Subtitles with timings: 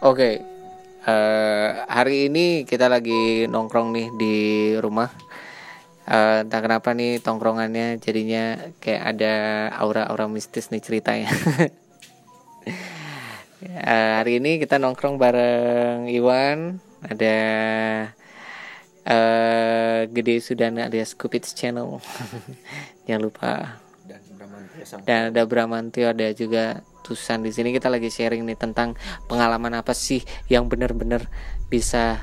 [0.00, 0.40] Oke,
[1.04, 4.36] eh, hari ini kita lagi nongkrong nih di
[4.80, 5.12] rumah.
[6.08, 9.34] Eh, entah kenapa nih tongkrongannya jadinya kayak ada
[9.76, 11.28] aura-aura mistis nih ceritanya.
[13.60, 17.36] Eh, hari ini kita nongkrong bareng Iwan, ada
[19.04, 22.00] eh Gede Sudana alias Cupid's Channel.
[23.04, 23.52] Jangan lupa
[24.08, 24.20] dan
[25.04, 28.94] dan ada Bramantio ada juga Tusan di sini kita lagi sharing nih tentang
[29.26, 30.20] pengalaman apa sih
[30.52, 31.26] yang benar-benar
[31.72, 32.20] bisa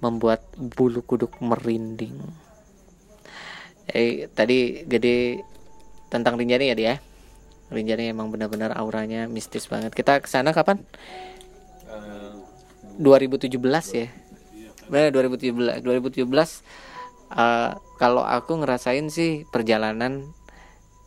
[0.00, 2.16] membuat bulu kuduk merinding.
[3.90, 5.44] Eh tadi gede
[6.10, 6.94] tentang Rinjani ya dia.
[7.70, 9.94] Rinjani emang benar-benar auranya mistis banget.
[9.94, 10.82] Kita ke sana kapan?
[11.86, 12.34] eh,
[12.98, 13.56] 2017
[13.94, 14.08] ya.
[14.90, 15.82] Benar 2017.
[15.86, 16.26] 2017
[17.34, 20.26] eh, kalau aku ngerasain sih perjalanan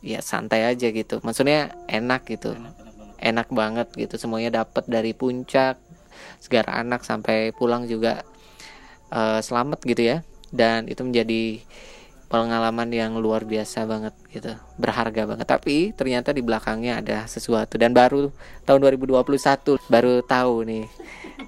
[0.04, 1.20] ya santai aja gitu.
[1.24, 2.56] Maksudnya enak gitu.
[2.56, 2.83] Enak
[3.50, 4.20] banget gitu.
[4.20, 5.80] Semuanya dapat dari puncak
[6.44, 8.22] segara anak sampai pulang juga
[9.12, 10.18] eh, selamat gitu ya.
[10.54, 11.64] Dan itu menjadi
[12.34, 17.94] pengalaman yang luar biasa banget gitu berharga banget tapi ternyata di belakangnya ada sesuatu dan
[17.94, 18.34] baru
[18.66, 20.90] tahun 2021 baru tahu nih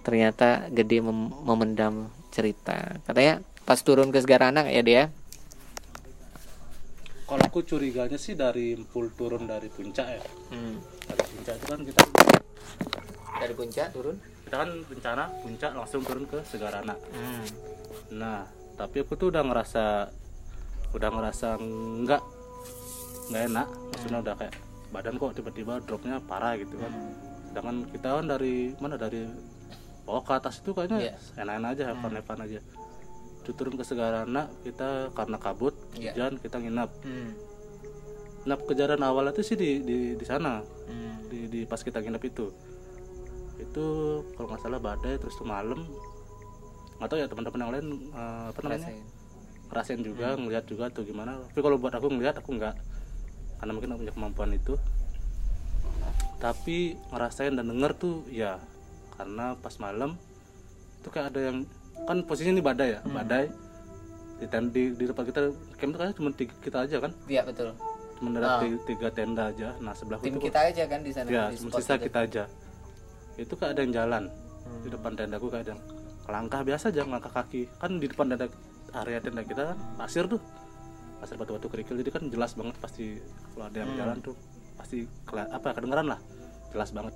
[0.06, 5.04] ternyata gede mem- memendam cerita katanya pas turun ke segara anak ya dia
[7.26, 10.22] Kalau aku curiganya sih dari full turun dari puncak ya.
[10.54, 10.78] Hmm.
[11.06, 12.02] Dari puncak itu kan kita
[13.36, 16.96] dari puncak turun kita kan rencana puncak langsung turun ke Segarana.
[16.96, 17.44] hmm.
[18.16, 20.08] Nah, tapi aku tuh udah ngerasa
[20.94, 22.22] udah ngerasa enggak
[23.30, 23.68] nggak enak.
[23.92, 24.54] Maksudnya udah kayak
[24.94, 26.94] badan kok tiba-tiba dropnya parah gitu kan.
[27.52, 29.26] Sedangkan kita kan dari mana dari
[30.06, 31.14] bawah ke atas itu kayaknya Iya.
[31.42, 32.60] enak-enak aja, evan-evan aja.
[33.42, 36.14] Itu turun ke Segarana kita karena kabut, Iya.
[36.14, 36.90] hujan kita nginap.
[37.02, 37.34] Hmm.
[38.46, 40.62] Nah kejadian awal itu sih di di, di sana.
[40.62, 41.18] Hmm.
[41.26, 42.54] di, di pas kita nginep itu.
[43.58, 43.86] Itu
[44.38, 45.82] kalau nggak salah badai terus tuh malam.
[47.02, 48.88] Nggak tahu ya teman-teman yang lain eh, apa namanya?
[48.88, 49.04] Rasain.
[49.66, 51.42] ngerasain juga ngelihat juga tuh gimana.
[51.50, 52.76] Tapi kalau buat aku ngelihat aku nggak.
[53.58, 54.78] Karena mungkin aku punya kemampuan itu.
[56.38, 58.62] Tapi ngerasain dan denger tuh ya.
[59.18, 60.14] Karena pas malam
[61.02, 61.58] itu kayak ada yang
[62.06, 63.50] kan posisinya ini badai ya badai.
[64.36, 65.50] Di di, di depan kita
[65.80, 67.12] camp itu kayaknya cuma tiga kita aja kan?
[67.26, 67.74] Iya betul
[68.16, 69.76] cuma ada tiga, tiga tenda aja.
[69.84, 72.44] Nah sebelah tim itu kita aja kan di sana ya sisa kita aja.
[73.36, 74.24] Itu kayak ada yang jalan.
[74.82, 75.82] Di depan tendaku kayak ada yang
[76.26, 77.68] langkah biasa aja langkah kaki.
[77.78, 78.48] Kan di depan tenda
[78.96, 80.40] area tenda kita kan pasir tuh.
[81.20, 83.20] Pasir batu-batu kerikil jadi kan jelas banget pasti
[83.54, 84.36] kalau ada yang jalan tuh
[84.80, 85.04] pasti
[85.36, 86.20] apa kedengeran lah.
[86.72, 87.14] Jelas banget.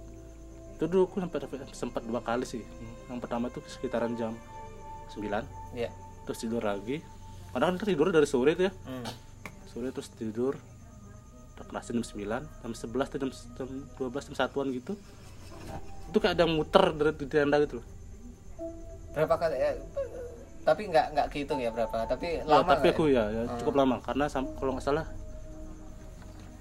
[0.75, 1.39] Itu dulu aku sampai
[1.71, 2.63] sempat dua kali sih.
[3.07, 4.35] Yang pertama itu sekitaran jam
[5.15, 5.25] 9
[5.73, 5.89] Iya.
[6.27, 7.01] terus tidur lagi.
[7.49, 8.73] Kan kita tidur dari sore tuh ya.
[8.85, 9.07] Hmm.
[9.69, 10.57] sore terus tidur
[11.63, 14.93] pernah jam 9 jam 11 tuh jam, jam 12 jam satuan gitu.
[16.07, 17.87] Itu kayak ada muter dari di tenda gitu loh
[19.09, 19.73] berapa kali ya,
[20.61, 23.25] tapi nggak nggak kehitung ya berapa tapi Ya, lama tapi aku ya?
[23.27, 23.97] ya, ya cukup lama.
[23.99, 25.05] Karena kalau nggak salah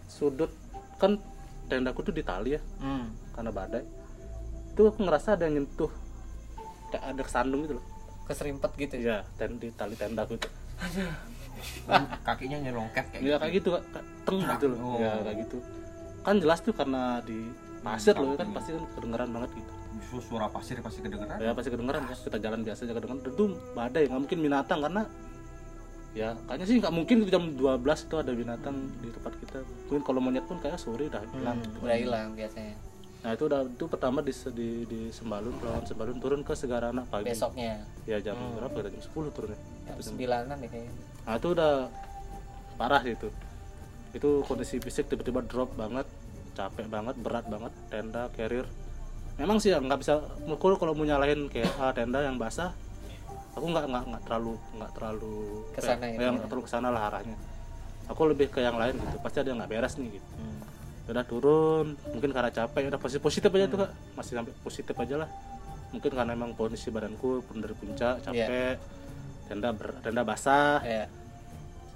[0.08, 0.48] sudut
[0.96, 1.20] kan
[1.68, 3.12] tendaku tuh di tali ya Hmm.
[3.36, 3.84] karena badai.
[4.72, 5.92] Itu aku ngerasa ada yang nyentuh
[6.88, 7.84] kayak ada kesandung gitu loh.
[8.26, 9.04] Keserimpet gitu ya?
[9.04, 10.48] Ya ten di tali tendaku itu
[12.26, 13.82] kakinya nyelongket kayak ya kayak gitu kak.
[13.92, 14.78] Kayak teng gitu loh.
[14.80, 14.96] Oh.
[15.00, 15.58] ya kayak gitu.
[16.22, 17.38] Kan jelas tuh karena di
[17.80, 19.72] pasir loh kan pasti kan kedengeran banget gitu.
[19.98, 21.36] Justru suara pasir pasti kedengeran.
[21.40, 25.02] Ya pasti kedengeran ya kita jalan biasa aja kedengeran itu badai nggak mungkin binatang karena
[26.16, 29.58] ya kayaknya sih nggak mungkin jam 12 itu ada binatang di tempat kita.
[29.88, 31.58] Mungkin kalau monyet pun kayak sore udah hilang.
[31.62, 31.78] Gitu.
[31.84, 32.76] udah hilang biasanya.
[33.18, 37.26] Nah itu udah itu pertama di di, di Sembalun Pelawan Sembalun turun ke Segarana pagi.
[37.26, 37.82] Besoknya.
[38.06, 38.86] Ya jam berapa?
[38.86, 39.58] Ya jam 10 turunnya.
[39.88, 40.92] Jam sembilanan nih kayaknya
[41.28, 41.92] nah itu udah
[42.74, 43.28] parah sih itu.
[44.16, 46.08] Itu kondisi fisik tiba-tiba drop banget
[46.56, 48.64] capek banget berat banget tenda carrier.
[49.36, 52.72] Memang sih ya nggak bisa mukul kalau mau nyalahin kayak ah, tenda yang basah.
[53.52, 55.36] Aku nggak nggak nggak terlalu nggak terlalu
[55.76, 56.32] Ke sana kayak- gitu ya, ya.
[56.32, 57.36] nggak terlalu ke sana lah arahnya.
[58.08, 60.28] Aku lebih ke yang lain gitu pasti ada yang nggak beres nih gitu.
[60.34, 60.56] Hmm.
[61.08, 63.90] udah turun mungkin karena capek udah positif positif aja tuh kak.
[64.12, 65.28] Masih sampai positif aja lah.
[65.88, 68.76] Mungkin karena emang kondisi badanku pun dari puncak capek
[69.48, 71.08] tenda ber, tenda basah ya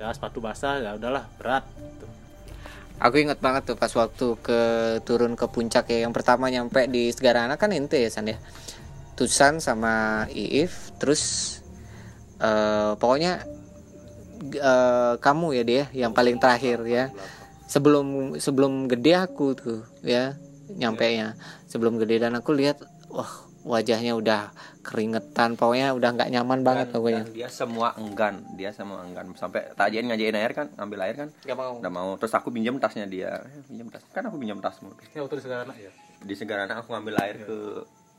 [0.00, 2.06] ya sepatu basah ya udahlah berat gitu.
[2.98, 4.60] aku ingat banget tuh pas waktu ke
[5.06, 8.38] turun ke puncak ya yang pertama nyampe di Segarana kan ente ya San ya.
[9.12, 11.22] Tusan sama Iif terus
[12.40, 13.44] eh pokoknya
[14.56, 17.12] eh, kamu ya dia yang paling terakhir ya.
[17.68, 20.34] Sebelum sebelum gede aku tuh ya
[20.76, 21.36] nyampe nya
[21.68, 22.80] sebelum gede dan aku lihat
[23.12, 24.50] wah wajahnya udah
[24.82, 27.22] keringetan pokoknya udah nggak nyaman banget Dan- pokoknya.
[27.22, 29.30] dan dia semua enggan dia semua enggan.
[29.34, 31.28] Sampai tajian ngajain air kan ngambil air kan?
[31.40, 31.72] Nggak mau.
[31.78, 32.10] Nggak mau.
[32.16, 33.38] Terus aku pinjam tasnya dia.
[33.40, 34.02] Eh, pinjam tas.
[34.10, 34.90] Kan aku pinjam tasmu.
[35.12, 35.90] Ya waktu di Segarana ya.
[36.18, 37.56] Di Segarana aku ngambil air ke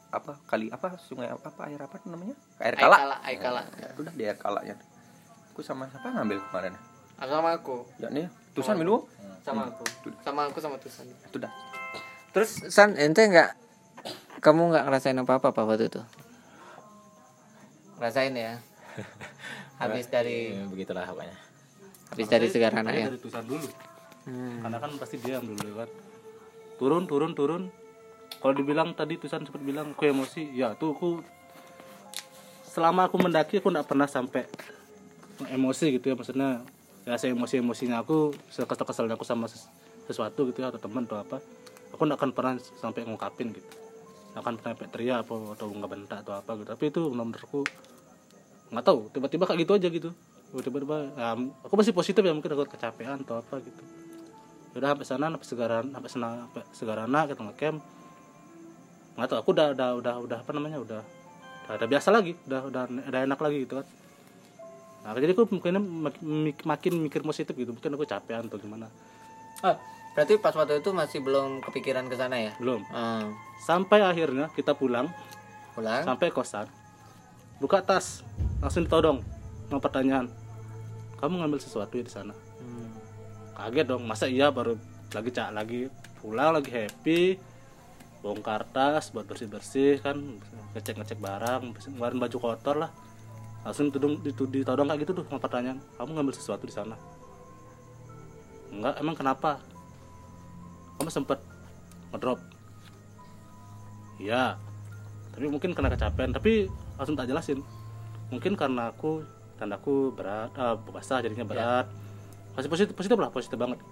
[0.09, 2.35] apa kali apa sungai apa, apa air apa namanya?
[2.57, 2.97] Air Air kala.
[2.97, 3.61] kala, air kala.
[3.75, 4.75] Ya, udah di air kalanya.
[5.51, 6.73] Aku sama siapa ngambil kemarin?
[7.19, 7.83] Sama aku.
[7.97, 9.03] Ya nih tusan minum
[9.41, 9.83] sama aku.
[10.21, 11.03] Sama aku sama Tusan.
[11.09, 11.51] Itu dah.
[12.31, 13.62] Terus San ente nggak
[14.43, 16.01] kamu nggak ngerasain apa apa pak waktu itu?
[17.97, 18.59] Ngerasain ya.
[19.81, 21.37] Habis dari Ya, begitulah pokoknya.
[22.13, 23.07] Habis dari segarana Saya ya?
[23.09, 23.67] dari tulisan dulu.
[24.23, 24.63] Hmm.
[24.63, 25.89] karena kan pasti diam dulu kan
[26.79, 27.63] turun turun turun.
[28.39, 30.47] Kalau dibilang tadi tulisan sempat bilang aku emosi.
[30.51, 31.09] Ya tuh aku
[32.63, 34.47] selama aku mendaki aku nggak pernah sampai
[35.51, 36.15] emosi gitu ya.
[36.15, 36.63] Maksudnya
[37.03, 39.67] ya saya emosi emosinya aku sekesal kesalnya aku sama ses-
[40.07, 41.43] sesuatu gitu ya atau teman atau apa
[41.91, 43.67] aku nggak akan pernah sampai ngungkapin gitu
[44.33, 46.67] akan pernah teriak apa atau nggak bentak atau apa gitu.
[46.73, 47.61] Tapi itu menurutku
[48.73, 48.99] nggak tahu.
[49.13, 50.09] Tiba-tiba kayak gitu aja gitu.
[50.53, 51.33] Tiba-tiba ya,
[51.65, 53.83] aku masih positif ya mungkin aku kecapean atau apa gitu.
[54.73, 57.79] Udah sampai sana sampai segaran sampai sana sampai segarana kita ngecamp.
[59.13, 61.01] Nggak tahu aku udah udah udah udah apa namanya udah
[61.69, 62.33] udah, udah biasa lagi.
[62.49, 63.87] Udah udah udah enak lagi gitu kan.
[65.03, 67.69] Nah jadi aku mungkin mak- mik- makin mikir positif gitu.
[67.69, 68.89] Mungkin aku capean atau gimana.
[69.61, 69.77] Oh,
[70.13, 72.51] berarti pas waktu itu masih belum kepikiran ke sana ya?
[72.61, 72.85] Belum.
[72.89, 73.33] Hmm.
[73.63, 75.09] sampai akhirnya kita pulang.
[75.73, 76.05] Pulang?
[76.05, 76.67] Sampai kosan.
[77.57, 78.21] Buka tas.
[78.61, 79.23] Langsung ditodong
[79.71, 80.29] mau pertanyaan.
[81.17, 82.33] Kamu ngambil sesuatu ya di sana?
[82.61, 82.91] Hmm.
[83.55, 84.03] kaget dong.
[84.05, 84.75] Masa iya baru
[85.15, 85.87] lagi cak lagi
[86.21, 87.39] pulang lagi happy.
[88.23, 90.19] Bongkar tas buat bersih bersih kan.
[90.75, 91.73] Ngecek ngecek barang.
[91.95, 92.91] Ngeluarin baju kotor lah.
[93.63, 95.79] Langsung ditudung ditu- ditodong kayak gitu tuh mau pertanyaan.
[95.95, 96.99] Kamu ngambil sesuatu di sana?
[98.71, 98.99] Enggak.
[98.99, 99.63] Emang kenapa
[101.03, 101.39] kamu sempet
[102.15, 102.39] ngedrop.
[104.23, 104.55] Iya.
[105.35, 106.31] Tapi mungkin karena kecapean.
[106.31, 107.59] Tapi langsung tak jelasin.
[108.31, 109.19] Mungkin karena aku
[109.59, 111.91] tandaku berat ah, basah jadinya berat.
[112.55, 113.83] Masih positif positif lah positif banget.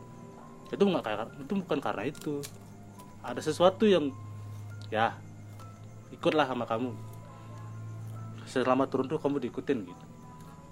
[0.71, 2.39] Itu nggak kayak itu bukan karena itu.
[3.27, 4.07] Ada sesuatu yang
[4.87, 5.11] ya
[6.15, 6.95] ikutlah sama kamu.
[8.47, 10.05] Selama turun tuh kamu diikutin gitu.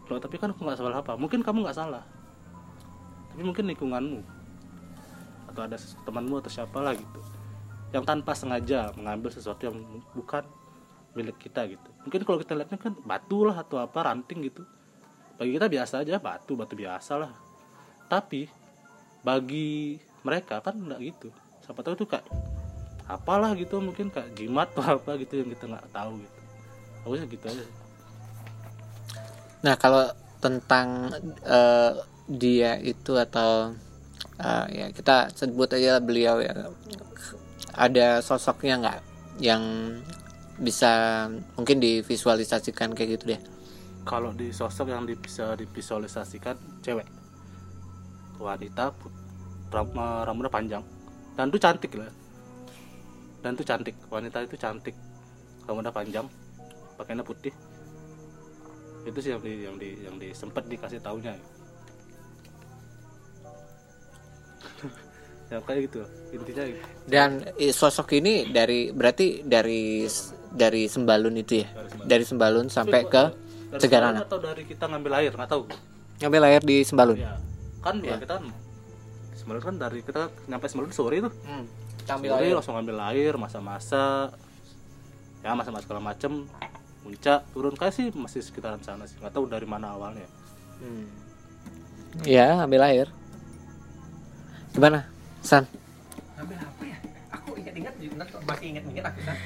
[0.07, 1.19] Loh tapi kan aku nggak salah apa.
[1.19, 2.07] Mungkin kamu nggak salah.
[3.35, 4.38] Tapi mungkin lingkunganmu
[5.59, 5.77] atau ada
[6.07, 7.19] temanmu atau siapa lah gitu.
[7.91, 9.77] Yang tanpa sengaja mengambil sesuatu yang
[10.15, 10.47] bukan
[11.17, 11.89] milik kita gitu.
[12.07, 14.63] Mungkin kalau kita lihatnya kan batu lah atau apa ranting gitu.
[15.35, 17.31] Bagi kita biasa aja batu batu biasa lah.
[18.07, 18.47] Tapi
[19.25, 21.29] bagi mereka kan enggak gitu.
[21.65, 22.25] Siapa tahu itu kayak
[23.09, 26.39] apalah gitu mungkin kayak jimat atau apa gitu yang kita nggak tahu gitu.
[27.03, 27.65] Aku sih gitu aja
[29.65, 30.07] Nah kalau
[30.39, 31.11] tentang
[31.43, 31.91] eh,
[32.29, 33.73] dia itu atau
[34.39, 36.71] eh, ya kita sebut aja beliau ya.
[37.75, 38.99] Ada sosoknya nggak
[39.39, 39.63] yang
[40.59, 41.25] bisa
[41.55, 43.41] mungkin divisualisasikan kayak gitu deh.
[44.03, 47.05] kalau di sosok yang bisa divisualisasikan cewek.
[48.41, 48.89] Wanita
[49.69, 50.83] rambutnya panjang.
[51.37, 52.09] Dan itu cantik lah.
[53.45, 53.93] Dan itu cantik.
[54.09, 54.95] Wanita itu cantik.
[55.69, 56.25] Rambutnya panjang.
[56.97, 57.53] Pakainya putih.
[59.05, 61.37] Itu sih yang di yang di yang di sempet dikasih taunya
[65.49, 65.99] ya kayak gitu
[66.29, 66.81] intinya gitu.
[67.05, 67.29] Dan
[67.71, 70.05] sosok ini dari berarti dari
[70.49, 71.67] dari Sembalun itu ya,
[72.05, 72.69] dari Sembalun.
[72.69, 73.23] Sampai ke
[74.13, 75.31] sana atau dari kita ngambil air?
[75.33, 75.63] Nggak tahu.
[76.21, 77.17] Ngambil air di Sembalun.
[77.17, 77.33] ya
[77.79, 78.19] kan Ya.
[78.19, 78.45] kita kan.
[79.33, 81.65] Semalun kan dari kita nyampe Semalun sore tuh Hmm.
[82.05, 84.29] sore langsung ngambil air masa-masa.
[85.39, 86.45] Ya masa-masa segala macem.
[86.99, 87.73] Puncak turun.
[87.73, 89.15] Kayak sih masih sekitaran sana sih.
[89.17, 90.27] Nggak tahu dari mana awalnya.
[90.77, 91.07] Hmm.
[92.25, 93.07] Ya, ambil air.
[94.73, 95.05] Gimana?
[95.43, 95.63] San?
[96.35, 96.97] ngambil apa ya?
[97.35, 97.93] Aku ingat-ingat
[98.47, 99.37] masih ingat-ingat aku kan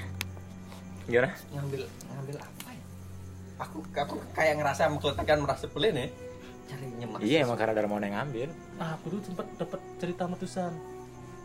[1.04, 1.30] gimana?
[1.54, 2.84] Ngambil ngambil apa ya?
[3.62, 6.08] Aku aku kayak ngerasa mengkeletakkan merasa pelan ya
[6.64, 8.50] cari nyemak iya emang karena mau yang ngambil.
[8.80, 10.74] Ah aku tuh sempet dapat cerita sama tuh San.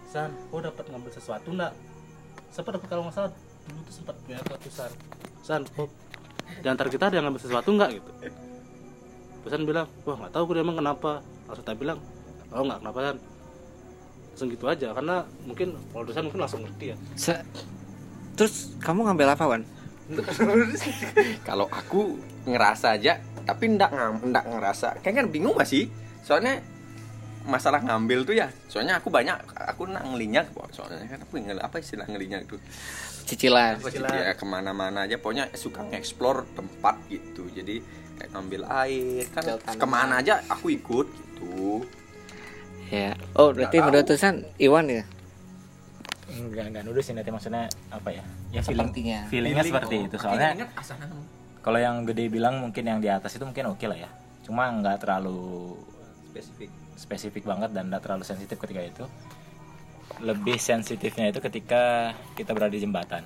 [0.08, 1.72] San kau dapat ngambil sesuatu nggak?
[2.54, 3.30] Sempat aku kalau nggak salah
[3.68, 4.92] dulu tuh sempat ya ke tuh San?
[5.42, 5.90] San kok
[6.48, 8.10] di antara kita ada yang ngambil sesuatu nggak gitu?
[9.42, 11.12] Terus San bilang wah nggak tahu gue emang kenapa.
[11.50, 11.98] Langsung tak bilang
[12.54, 13.16] oh nggak kenapa San
[14.38, 16.96] langsung gitu aja karena mungkin kalau dosen mungkin langsung ngerti ya.
[17.18, 17.42] Se-
[18.38, 19.66] Terus kamu ngambil apa, Wan?
[21.48, 22.14] kalau aku
[22.46, 23.90] ngerasa aja tapi ndak
[24.22, 25.02] ndak ngerasa.
[25.02, 25.90] Kayak kan bingung masih
[26.22, 26.62] soalnya
[27.50, 31.56] masalah ngambil tuh ya soalnya aku banyak aku nak ngelinyak kok soalnya kan aku ngel
[31.64, 32.60] apa istilah ngelinyak tuh
[33.24, 33.80] Cicilan.
[33.82, 35.18] sih ya ke mana-mana aja.
[35.18, 37.50] Pokoknya suka nge-explore tempat gitu.
[37.50, 37.82] Jadi
[38.16, 41.82] kayak ngambil air kan ke mana aja aku ikut gitu
[42.88, 43.12] Ya.
[43.36, 44.16] Oh, berarti menurut tahu.
[44.16, 45.04] Tusan Iwan ya?
[46.28, 49.18] enggak enggak nuduh sih nanti maksudnya apa ya ya feeling Sepertinya.
[49.32, 50.50] feelingnya seperti itu soalnya
[51.64, 54.10] kalau yang gede bilang mungkin yang di atas itu mungkin oke lah ya
[54.46, 55.74] cuma nggak terlalu
[56.30, 59.04] spesifik spesifik banget dan nggak terlalu sensitif ketika itu
[60.20, 63.24] lebih sensitifnya itu ketika kita berada di jembatan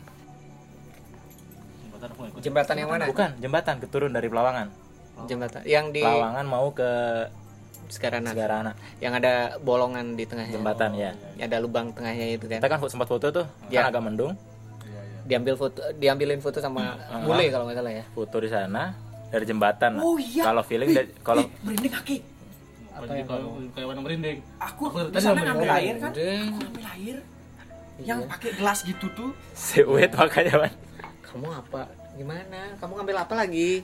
[1.92, 2.10] jembatan
[2.42, 3.04] Jembatan yang mana?
[3.06, 4.68] bukan jembatan keturun dari Pelawangan
[5.30, 6.90] Jembatan yang di Pelawangan mau ke
[7.88, 10.52] sekarang Segarana yang ada bolongan di tengahnya.
[10.52, 12.58] jembatan ya Yang ada lubang tengahnya itu kan.
[12.58, 13.82] kita kan sempat foto tuh Ya.
[13.82, 14.32] kan agak mendung
[14.82, 18.04] iya iya Diambil foto diambilin foto sama bule kalau nggak salah ya.
[18.10, 18.82] foto di sana
[19.28, 20.44] dari jembatan Oh, iya.
[20.44, 22.16] kalau feeling dari- kalau merinding kaki
[22.92, 25.80] apa yang kayak kayak warna merinding aku Aku di tadi sana ngambil air.
[25.82, 26.44] air kan Deng.
[26.44, 27.16] aku ngambil air
[28.00, 30.72] yang pakai gelas gitu tuh sewet makanya man
[31.22, 31.88] Kamu apa?
[32.12, 32.76] Gimana?
[32.76, 33.80] Kamu ngambil apa lagi?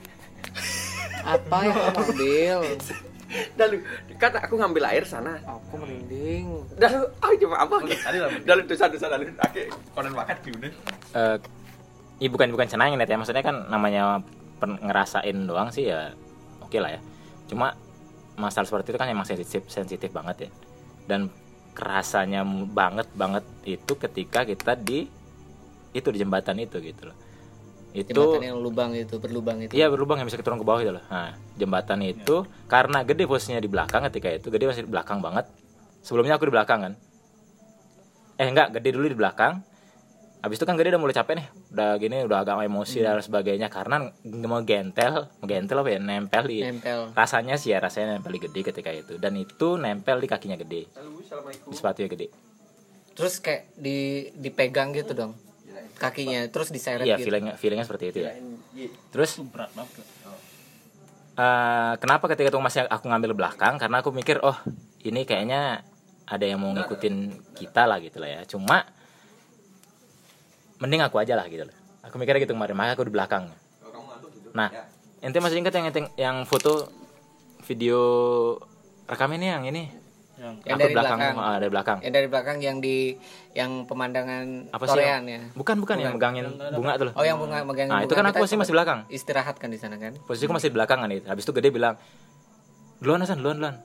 [1.19, 2.59] apa yang kamu ambil?
[3.57, 3.69] dan
[4.17, 5.37] kan aku ngambil air sana.
[5.45, 6.65] Aku merinding.
[6.81, 7.77] dan ah coba apa?
[7.85, 10.69] Tadi lah dalam dosa dosa dalam ake konon makan gimana
[11.17, 11.37] eh
[12.19, 14.19] iya bukan bukan senang net ya maksudnya kan namanya
[14.59, 16.13] ngerasain doang sih ya
[16.65, 17.01] oke lah ya.
[17.47, 17.77] Cuma
[18.39, 20.51] masalah seperti itu kan emang sensitif sensitif banget ya.
[21.05, 21.29] Dan
[21.77, 22.43] kerasanya
[22.75, 25.07] banget banget itu ketika kita di
[25.95, 27.28] itu di jembatan itu gitu loh
[28.03, 29.73] itu Jembatan yang lubang itu, berlubang itu.
[29.75, 31.05] Iya berlubang yang bisa turun ke bawah itu loh.
[31.11, 35.51] Nah, jembatan itu karena gede posisinya di belakang ketika itu gede masih di belakang banget.
[36.03, 36.95] Sebelumnya aku di belakang kan.
[38.39, 39.67] Eh enggak, gede dulu di belakang.
[40.39, 41.47] Habis itu kan gede udah mulai capek nih.
[41.75, 44.15] Udah gini udah agak emosi dan sebagainya karena
[44.47, 47.11] mau gentel, mau gentel apa ya nempel di Nempel.
[47.11, 50.87] rasanya sih ya rasanya nempel di gede ketika itu dan itu nempel di kakinya gede.
[51.67, 52.31] Di sepatunya gede.
[53.19, 55.35] Terus kayak di dipegang gitu dong.
[55.99, 57.27] Kakinya terus diseret Iya, gitu.
[57.29, 58.33] feelingnya feelingnya seperti itu ya.
[59.11, 59.43] Terus?
[59.43, 60.07] Itu berat banget
[61.39, 63.79] Eh, kenapa ketika itu masih aku ngambil belakang?
[63.79, 64.59] Karena aku mikir oh
[65.07, 65.87] ini kayaknya
[66.27, 68.41] ada yang mau ngikutin kita lah gitu lah ya.
[68.47, 68.83] Cuma
[70.83, 71.79] mending aku aja lah gitu lah
[72.09, 73.45] aku mikirnya gitu kemarin makanya aku di belakang.
[74.57, 74.69] Nah
[75.21, 75.87] ente masih ingat yang
[76.17, 76.89] yang foto
[77.69, 78.01] video
[79.05, 79.93] rekam ini yang ini
[80.39, 81.19] yang Yang aku dari belakang.
[81.35, 81.99] ah, dari belakang.
[82.01, 82.97] Yang dari belakang yang di
[83.53, 85.41] yang pemandangan apa sih Korean yang- ya.
[85.59, 87.07] bukan bukan yang megangin bunga tuh.
[87.11, 88.99] Loh Oh yang bunga megang nah itu kan aku kita masih masih belakang.
[89.11, 90.15] istirahat kan di sana kan.
[90.25, 91.99] posisiku masih di belakang kan itu habis itu gede bilang
[93.03, 93.77] duluan Hasan duluan duluan.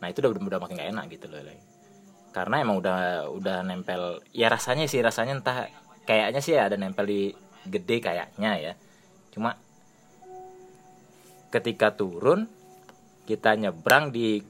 [0.00, 1.40] Nah itu udah udah makin gak enak gitu loh
[2.30, 5.66] karena emang udah udah nempel ya rasanya sih rasanya entah
[6.06, 7.34] kayaknya sih ada nempel di
[7.66, 8.72] gede kayaknya ya.
[9.34, 9.58] Cuma
[11.50, 12.46] ketika turun
[13.26, 14.42] kita nyebrang Di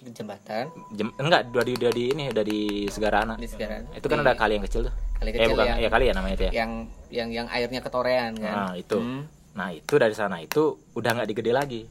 [0.00, 3.82] jembatan jem, enggak udah di udah di ini udah di Segarana di sekarang.
[3.92, 6.12] itu kan ada kali yang kecil tuh kali eh kecil bukan yang, ya kali ya
[6.12, 6.70] namanya itu ya yang
[7.08, 8.54] yang yang airnya ketorean kan.
[8.54, 9.22] nah itu Hmm.
[9.52, 10.62] nah itu dari sana itu
[10.92, 11.82] udah nggak digede lagi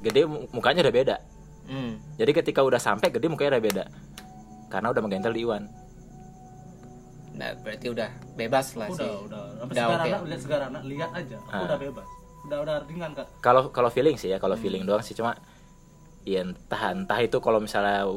[0.00, 1.16] gede mu- mukanya udah beda
[1.64, 1.96] Hmm.
[2.14, 3.84] Jadi ketika udah sampai gede mukanya udah beda.
[4.68, 5.64] Karena udah menggentel di Iwan.
[7.34, 9.24] Nah, berarti udah bebas lah udah sih.
[9.24, 10.28] udah sampai Udah sekarang oke.
[10.28, 11.64] lihat sekarang lihat aja aku Ah.
[11.64, 12.06] udah bebas
[12.44, 15.32] udah udah ringan kak Kalau kalau feeling sih ya, kalau feeling doang sih cuma
[16.24, 18.08] ya entah entah itu kalau misalnya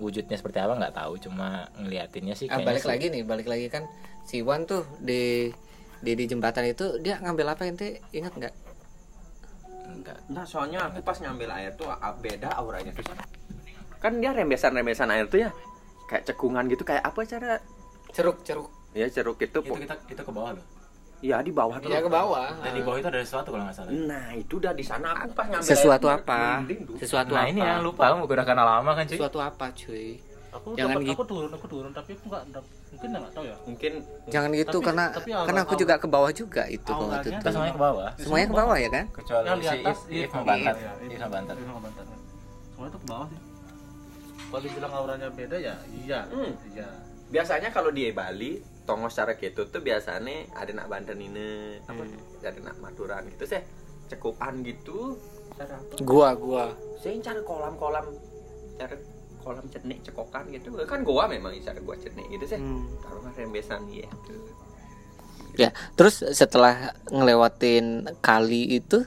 [0.00, 3.48] wujudnya seperti apa nggak tahu, cuma ngeliatinnya sih Ah, kayaknya balik sih- lagi nih, balik
[3.48, 3.84] lagi kan
[4.24, 5.52] si Wan tuh di
[6.00, 8.54] di di jembatan itu dia ngambil apa ente ingat nggak?
[9.90, 10.16] enggak.
[10.32, 13.04] Nah soalnya aku pas ngambil air tuh ah, beda auranya tuh.
[14.00, 15.52] Kan dia rembesan-rembesan air tuh ya
[16.08, 17.60] Kayak cekungan gitu Kayak apa cara
[18.10, 18.72] Ceruk ceruk.
[18.96, 20.64] Ya ceruk itu, Itu kita itu ke bawah loh.
[21.20, 22.48] Ya di bawah tuh Ya ke bawah.
[22.58, 23.90] Dan di bawah itu ada sesuatu kalau nggak salah.
[23.92, 26.40] Nah itu udah di sana aku pas ngambil Sesuatu air, apa?
[26.96, 27.50] Sesuatu Nah apa?
[27.50, 28.04] ini yang lupa,
[28.42, 29.12] kenal lama kan cuy.
[29.14, 30.06] Sesuatu apa, cuy?
[30.50, 31.14] aku Jangan dapat- gitu.
[31.14, 32.42] aku turun aku turun tapi aku nggak
[32.90, 33.92] mungkin nggak tahu ya Mungkin
[34.26, 37.44] Jangan gitu Tapi- karena tapi karena aku juga ke bawah juga itu kalau waktu itu.
[37.46, 38.08] semuanya ke bawah.
[38.18, 39.04] Semuanya ke bawah ya kan?
[39.14, 40.74] Kecuali yang di si atas If, If sama iya, Bantat.
[40.74, 41.54] iya, If iya, sama Bantat.
[41.54, 42.04] If sama Bantat.
[42.70, 43.40] semua itu ke bawah sih
[44.42, 46.52] kalau dibilang auranya beda ya iya Hmm.
[46.68, 46.88] iya
[47.30, 48.52] biasanya kalau di Bali
[48.90, 52.42] tongos cara gitu tuh biasanya ada nak Banten ini apa Hmm.
[52.42, 53.62] ada nak Maduran gitu sih
[54.06, 55.14] cekupan gitu
[55.54, 56.74] cara apa Gua gua.
[56.98, 58.06] saya cari kolam-kolam
[58.74, 58.98] cari
[59.38, 62.90] kolam cenik cekokan gitu kan gua memang cara gua cenik gitu sih Hmm.
[62.98, 64.34] taruh rembesan gitu
[65.52, 69.02] Ya, terus setelah ngelewatin kali itu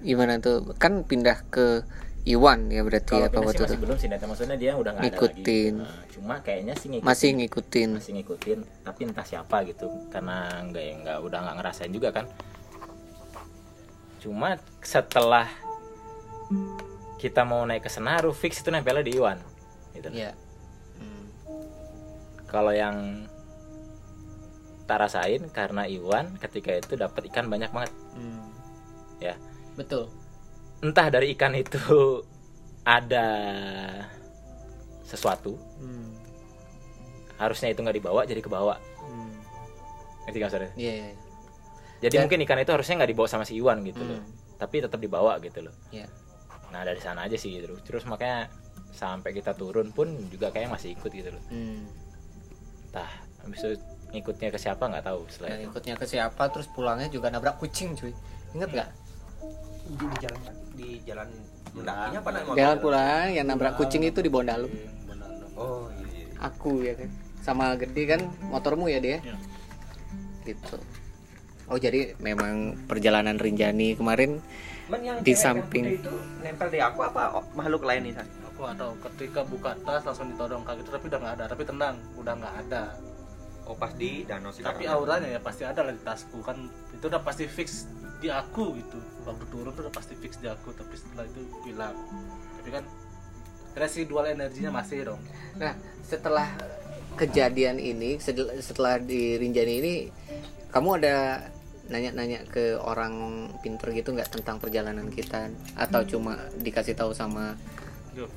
[0.00, 0.62] gimana tuh?
[0.78, 1.82] Kan pindah ke
[2.28, 3.82] Iwan ya berarti Kalau apa pindah sih waktu itu?
[3.82, 5.72] belum sih, maksudnya dia udah nggak ada Ngikutin.
[5.74, 5.80] lagi.
[5.80, 7.08] Nah, cuma kayaknya sih ngikutin.
[7.08, 7.88] Masih ngikutin.
[7.94, 12.26] masih ngikutin tapi entah siapa gitu karena nggak ya nggak udah nggak ngerasain juga kan
[14.18, 14.48] cuma
[14.80, 15.46] setelah
[17.16, 19.38] kita mau naik ke Senaru fix itu nempelnya di Iwan
[19.92, 20.34] gitu Iya.
[20.96, 21.24] Hmm.
[22.44, 23.24] kalau yang
[24.84, 28.50] tak rasain karena Iwan ketika itu dapat ikan banyak banget Hmm.
[29.18, 29.38] Ya.
[29.74, 30.10] Betul.
[30.80, 31.78] Entah dari ikan itu
[32.86, 33.26] ada
[35.02, 36.10] sesuatu Hmm.
[37.36, 39.32] harusnya itu nggak dibawa jadi kebawa Hmm.
[40.24, 40.72] ngerti nggak maksudnya?
[40.74, 41.14] Iya, iya.
[41.98, 44.30] jadi Dan- mungkin ikan itu harusnya nggak dibawa sama si Iwan gitu loh Hmm.
[44.56, 46.06] tapi tetap dibawa gitu loh Iya.
[46.68, 48.50] nah dari sana aja sih gitu terus makanya
[48.90, 51.86] sampai kita turun pun juga kayak masih ikut gitu loh Hmm.
[52.86, 53.74] entah habis itu
[54.08, 57.92] ngikutnya ke siapa nggak tahu Ya, itu ikutnya ke siapa terus pulangnya juga nabrak kucing
[57.92, 58.12] cuy
[58.50, 58.96] inget nggak di,
[59.88, 60.40] di jalan
[60.74, 61.28] di jalan
[61.72, 64.70] mendakinya apa jalan pulang yang nabrak kucing itu di Bondalum
[65.56, 66.26] oh iya, iya.
[66.38, 67.10] aku ya kan.
[67.38, 69.36] Sama gede kan motormu ya dia Iya.
[70.44, 70.76] gitu.
[71.68, 74.40] Oh jadi memang perjalanan Rinjani kemarin
[74.88, 76.00] Man, yang Di samping.
[76.00, 78.28] itu nempel di aku apa oh, makhluk lain nih San?
[78.48, 78.92] aku nggak tahu.
[79.04, 81.44] Ketika buka tas langsung ditodong kayak gitu tapi udah nggak ada.
[81.48, 82.82] Tapi tenang udah nggak ada.
[83.64, 86.40] Oh pas di danau sih tapi auranya ya pasti ada lah di tasku.
[86.40, 87.84] Kan itu udah pasti fix
[88.18, 88.98] di aku gitu.
[89.22, 91.94] Waktu turun tuh udah pasti fix di aku tapi setelah itu hilang.
[92.58, 92.84] Tapi kan
[93.78, 95.20] residual energinya masih dong.
[95.56, 96.46] Nah setelah
[97.14, 99.94] kejadian ini setel- setelah di Rinjani ini
[100.70, 101.46] kamu ada
[101.88, 105.48] nanya-nanya ke orang pinter gitu nggak tentang perjalanan kita?
[105.78, 107.54] Atau cuma dikasih tahu sama
[108.18, 108.28] Yuk.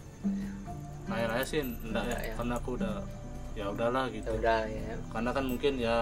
[1.09, 2.33] nanya-nanya sih enggak ya, ya.
[2.37, 2.95] karena aku udah
[3.51, 4.95] ya udahlah ya gitu udah ya.
[5.11, 5.97] Karena kan mungkin ya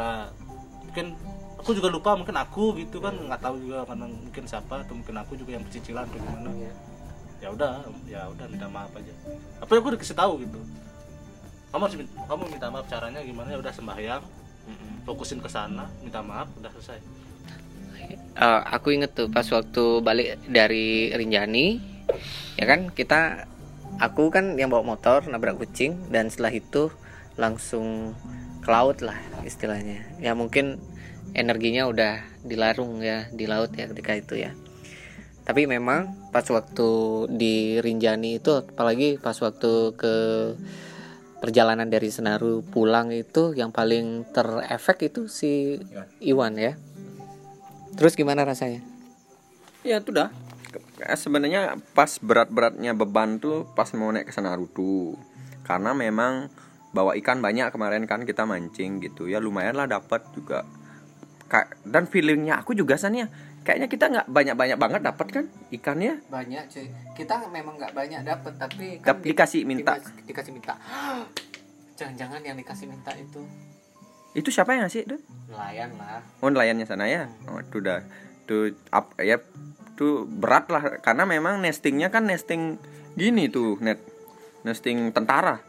[0.86, 1.16] mungkin
[1.60, 5.16] aku juga lupa mungkin aku gitu kan nggak tahu juga karena mungkin siapa atau mungkin
[5.20, 6.50] aku juga yang pecicilan atau gimana.
[6.56, 6.74] Ya.
[7.40, 7.72] ya udah
[8.08, 9.14] ya udah minta maaf aja.
[9.60, 10.60] Apa aku udah kasih tahu gitu.
[11.70, 14.24] Kamu harus min- kamu minta maaf caranya gimana ya udah sembahyang
[15.04, 17.00] fokusin ke sana minta maaf udah selesai.
[18.40, 21.80] Eh, aku inget tuh pas waktu balik dari Rinjani
[22.56, 23.46] ya kan kita
[24.00, 26.88] aku kan yang bawa motor nabrak kucing dan setelah itu
[27.36, 28.16] langsung
[28.64, 30.08] ke laut lah istilahnya.
[30.24, 30.80] Ya mungkin
[31.34, 32.14] energinya udah
[32.46, 34.52] dilarung ya di laut ya ketika itu ya.
[35.50, 36.90] Tapi memang pas waktu
[37.34, 40.16] di Rinjani itu apalagi pas waktu ke
[41.42, 45.82] perjalanan dari Senaru pulang itu yang paling terefek itu si
[46.22, 46.78] Iwan ya.
[47.98, 48.86] Terus gimana rasanya?
[49.82, 50.30] Ya itu dah.
[51.18, 55.18] Sebenarnya pas berat-beratnya beban tuh pas mau naik ke Senaru tuh.
[55.66, 56.52] Karena memang
[56.94, 59.26] bawa ikan banyak kemarin kan kita mancing gitu.
[59.26, 60.68] Ya lumayan lah dapat juga
[61.84, 63.26] dan feelingnya aku juga san ya
[63.64, 66.24] kayaknya kita nggak banyak-banyak banget dapat kan ikannya?
[66.32, 66.88] Banyak cuy.
[67.14, 70.00] Kita memang nggak banyak dapet tapi Dap- dikasih minta.
[70.00, 70.74] dikasih, dikasih minta.
[72.00, 73.44] Jangan-jangan yang dikasih minta itu.
[74.34, 76.22] Itu siapa yang ngasih tuh nelayan lah.
[76.40, 77.28] Oh nelayannya sana ya?
[77.50, 78.02] Oh itu udah
[78.50, 79.38] tuh up ya
[80.00, 81.04] tuh berat lah.
[81.04, 82.80] Karena memang nestingnya kan nesting
[83.20, 84.00] gini tuh net
[84.64, 85.60] nesting tentara.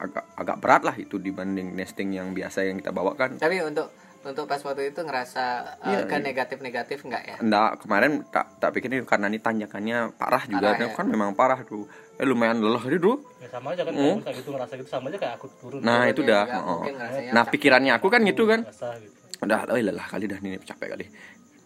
[0.00, 3.36] Agak agak berat lah itu dibanding nesting yang biasa yang kita bawa kan.
[3.36, 5.44] Tapi untuk untuk pas waktu itu ngerasa
[5.82, 6.22] Iya, ke iya.
[6.22, 7.36] negatif-negatif nggak ya?
[7.42, 10.78] Enggak, kemarin tak tak pikir ini karena ini tanjakannya parah juga.
[10.78, 10.94] Parah, ya.
[10.94, 14.20] kan memang parah tuh eh lumayan lelah itu ya sama aja kan Hmm.
[14.20, 15.80] kamu kayak gitu ngerasa gitu sama aja kayak aku turun.
[15.82, 16.44] Nah itu dah.
[16.46, 16.78] juga oh.
[16.78, 18.60] mungkin ngerasanya nah pikirannya aku kan gitu kan.
[18.62, 19.14] Ngerasa gitu.
[19.42, 21.06] Udah oh lelah kali dah ini capek kali.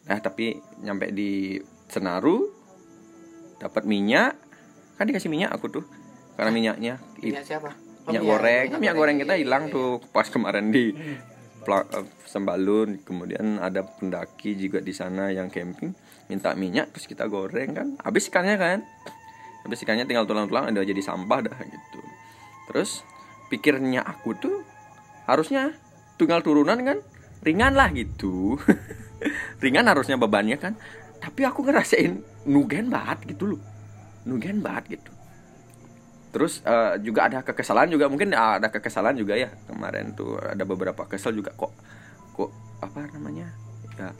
[0.08, 1.60] Nah tapi nyampe di
[1.92, 2.48] Senaru
[3.60, 4.32] dapat minyak.
[4.96, 5.84] Kan dikasih minyak aku tuh
[6.40, 7.70] karena minyaknya minyak siapa?
[8.06, 8.66] Oh, minyak goreng.
[8.78, 11.18] minyak goreng kita iya, hilang iya, tuh pas kemarin di eh,
[12.26, 15.90] Sembalun kemudian ada pendaki juga di sana yang camping
[16.30, 17.88] minta minyak terus kita goreng kan.
[18.02, 18.78] Habis ikannya kan?
[19.66, 22.00] Habis ikannya tinggal tulang-tulang ada jadi sampah dah gitu.
[22.70, 23.02] Terus
[23.50, 24.62] pikirnya aku tuh
[25.26, 25.74] harusnya
[26.14, 26.98] tunggal turunan kan?
[27.42, 28.58] Ringan lah gitu.
[29.64, 30.78] Ringan harusnya bebannya kan?
[31.18, 33.62] Tapi aku ngerasain nugen banget gitu loh.
[34.26, 35.15] Nugen banget gitu
[36.34, 39.50] terus eh, juga ada kekesalan juga mungkin ada kekesalan juga ya.
[39.68, 41.72] Kemarin tuh ada beberapa kesel juga kok
[42.36, 42.50] kok
[42.84, 43.48] apa namanya
[43.96, 44.12] ya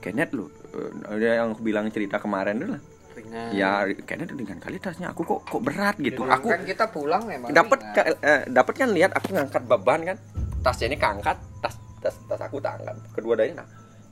[0.00, 2.82] Kenneth loh Eh, ada yang aku bilang cerita kemarin dulu lah.
[3.16, 3.48] Ringan.
[3.56, 3.70] Ya
[4.04, 6.28] Kenneth dengan kali tasnya aku kok kok berat gitu.
[6.28, 7.80] Aku kan kita pulang memang dapat
[8.20, 10.16] eh, dapat kan lihat aku ngangkat beban kan.
[10.60, 12.96] Tasnya ini keangkat tas tas tas aku tak angkat.
[13.16, 13.68] Kedua danya nah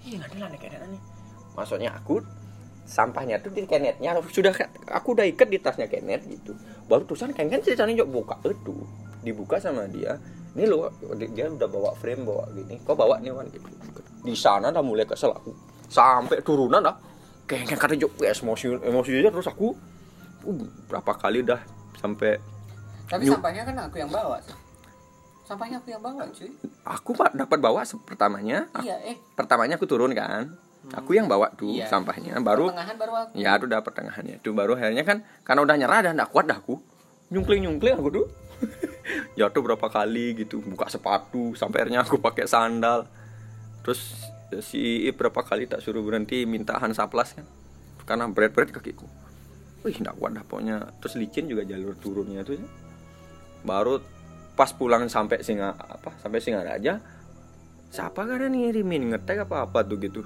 [0.06, 1.00] iya nggak ada nih Kenneth nih.
[1.54, 2.14] Maksudnya aku
[2.86, 4.54] sampahnya tuh di Kennethnya sudah
[4.88, 8.34] aku udah ikat di tasnya Kenneth gitu baru terusan kan kan ceritanya juga buka.
[8.46, 8.74] Itu
[9.22, 10.18] dibuka sama dia.
[10.56, 12.80] Ini loh dia udah bawa frame bawa gini.
[12.80, 13.46] Kok bawa nih wan?
[13.52, 13.68] Gitu.
[14.24, 15.52] Di sana dah mulai kesel aku.
[15.86, 16.96] Sampai turunan dah.
[17.46, 19.76] Kayaknya kata jok emosi emosi aja terus aku.
[20.46, 21.58] Uh, berapa kali dah
[21.98, 22.38] sampai
[23.06, 24.38] tapi Nyu- sampahnya kan aku yang bawa
[25.46, 26.50] sampahnya aku yang bawa cuy.
[26.86, 28.66] Aku pak dapat bawa pertamanya.
[28.82, 29.16] Iya eh.
[29.38, 31.90] Pertamanya aku turun kan aku yang bawa tuh Iya.
[31.90, 33.32] sampahnya baru pertengahan baru aku.
[33.34, 34.34] Ya itu udah pertengahannya.
[34.38, 36.78] Itu baru akhirnya kan karena udah nyerah dan nggak kuat dah aku.
[37.32, 38.26] Nyungkling nyungkling aku tuh
[39.38, 43.08] jatuh berapa kali gitu buka sepatu sampai akhirnya aku pakai sandal.
[43.82, 44.30] Terus
[44.62, 47.46] si Iip berapa kali tak suruh berhenti minta Hansaplas kan.
[48.06, 49.06] Karena berat-berat kakiku.
[49.82, 50.76] Wih nggak kuat dah pokoknya.
[51.02, 52.66] Terus licin juga jalur turunnya tuh ya.
[53.66, 53.98] baru
[54.54, 57.02] pas pulang sampai singa apa sampai Singaraja
[57.90, 60.22] siapa kan ngirimin ngetek apa apa tuh gitu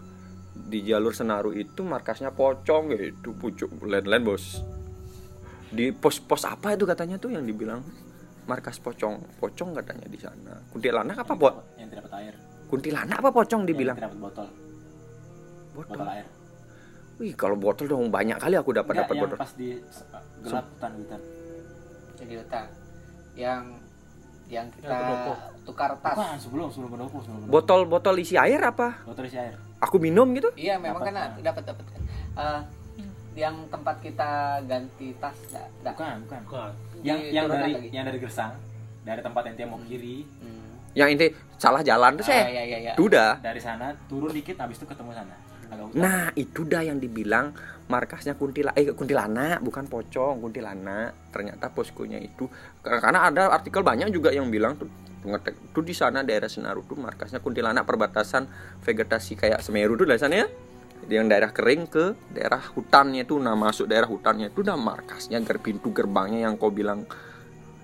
[0.54, 4.62] di jalur Senaru itu markasnya pocong gitu pucuk lain-lain bos.
[5.70, 7.78] Di pos-pos apa itu katanya tuh yang dibilang
[8.50, 9.38] markas pocong?
[9.38, 10.58] Pocong katanya di sana.
[10.74, 12.34] Kuntilanak apa po yang tidak dapat air.
[12.66, 13.94] Kuntilanak apa pocong dibilang?
[13.94, 14.48] Yang tidak dapat botol.
[15.70, 15.94] Botol.
[15.94, 16.26] Botol air.
[17.20, 19.38] Wih kalau botol dong banyak kali aku dapat dapat yang botol.
[19.38, 19.68] pas di
[20.42, 21.20] gelap hutan hutan.
[22.18, 22.66] Jadi hutan.
[23.38, 23.62] Yang
[24.50, 25.32] yang kita pendopo.
[25.62, 26.16] tukar tas.
[26.18, 27.54] Bukan sebelum sebelum pendopo sebelum pendopo.
[27.54, 29.06] botol botol isi air apa?
[29.06, 30.52] Botol isi air aku minum gitu?
[30.54, 31.84] Iya memang Dapat, kan dapat dapat.
[31.88, 32.60] Kan Eh,
[33.36, 34.30] yang tempat kita
[34.64, 35.92] ganti tas dah dah.
[35.92, 36.40] bukan bukan.
[36.44, 36.70] Bukan.
[37.00, 37.88] yang Di yang dari lagi.
[37.90, 38.52] yang dari gersang
[39.00, 40.22] dari tempat ente mau kiri.
[40.40, 40.58] Hmm.
[40.90, 42.92] yang inti salah jalan tuh Ah, saya iya iya iya.
[43.38, 45.34] Dari sana turun dikit habis itu ketemu sana.
[45.94, 47.54] Nah, itu dah yang dibilang
[47.86, 51.30] markasnya kuntila eh kuntilanak bukan pocong, kuntilanak.
[51.30, 52.50] Ternyata poskonya itu
[52.82, 54.90] karena ada artikel banyak juga yang bilang tuh
[55.24, 55.74] ngetek.
[55.76, 58.48] Tuh di sana daerah Senaru tuh markasnya kuntilanak perbatasan
[58.84, 59.96] vegetasi kayak Semeru.
[59.96, 60.48] Tuh dari sana ya.
[61.10, 65.58] Yang daerah kering ke daerah hutannya tuh nah masuk daerah hutannya itu udah markasnya ger
[65.58, 67.08] pintu gerbangnya yang kau bilang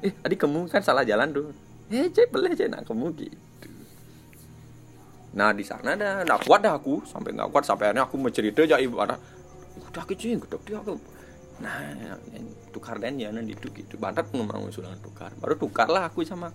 [0.04, 1.48] eh tadi kamu kan salah jalan tuh.
[1.90, 2.68] Eh, cek boleh cek.
[2.70, 3.68] Nak kamu gitu.
[5.36, 7.02] Nah di sana dah nggak kuat dah aku.
[7.08, 9.18] Sampai nggak kuat sampai akhirnya aku mau cerita aja ibu anak
[9.76, 10.96] udah kecil udah dia aku
[11.56, 11.72] nah
[12.68, 13.96] tukar dan jangan itu gitu.
[13.96, 15.32] Bantat memang usulan tukar.
[15.40, 16.52] Baru tukar lah aku sama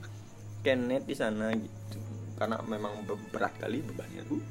[0.61, 1.97] Kenneth di sana gitu.
[2.37, 4.21] Karena memang be- berat kali bebannya.
[4.25, 4.41] Tuh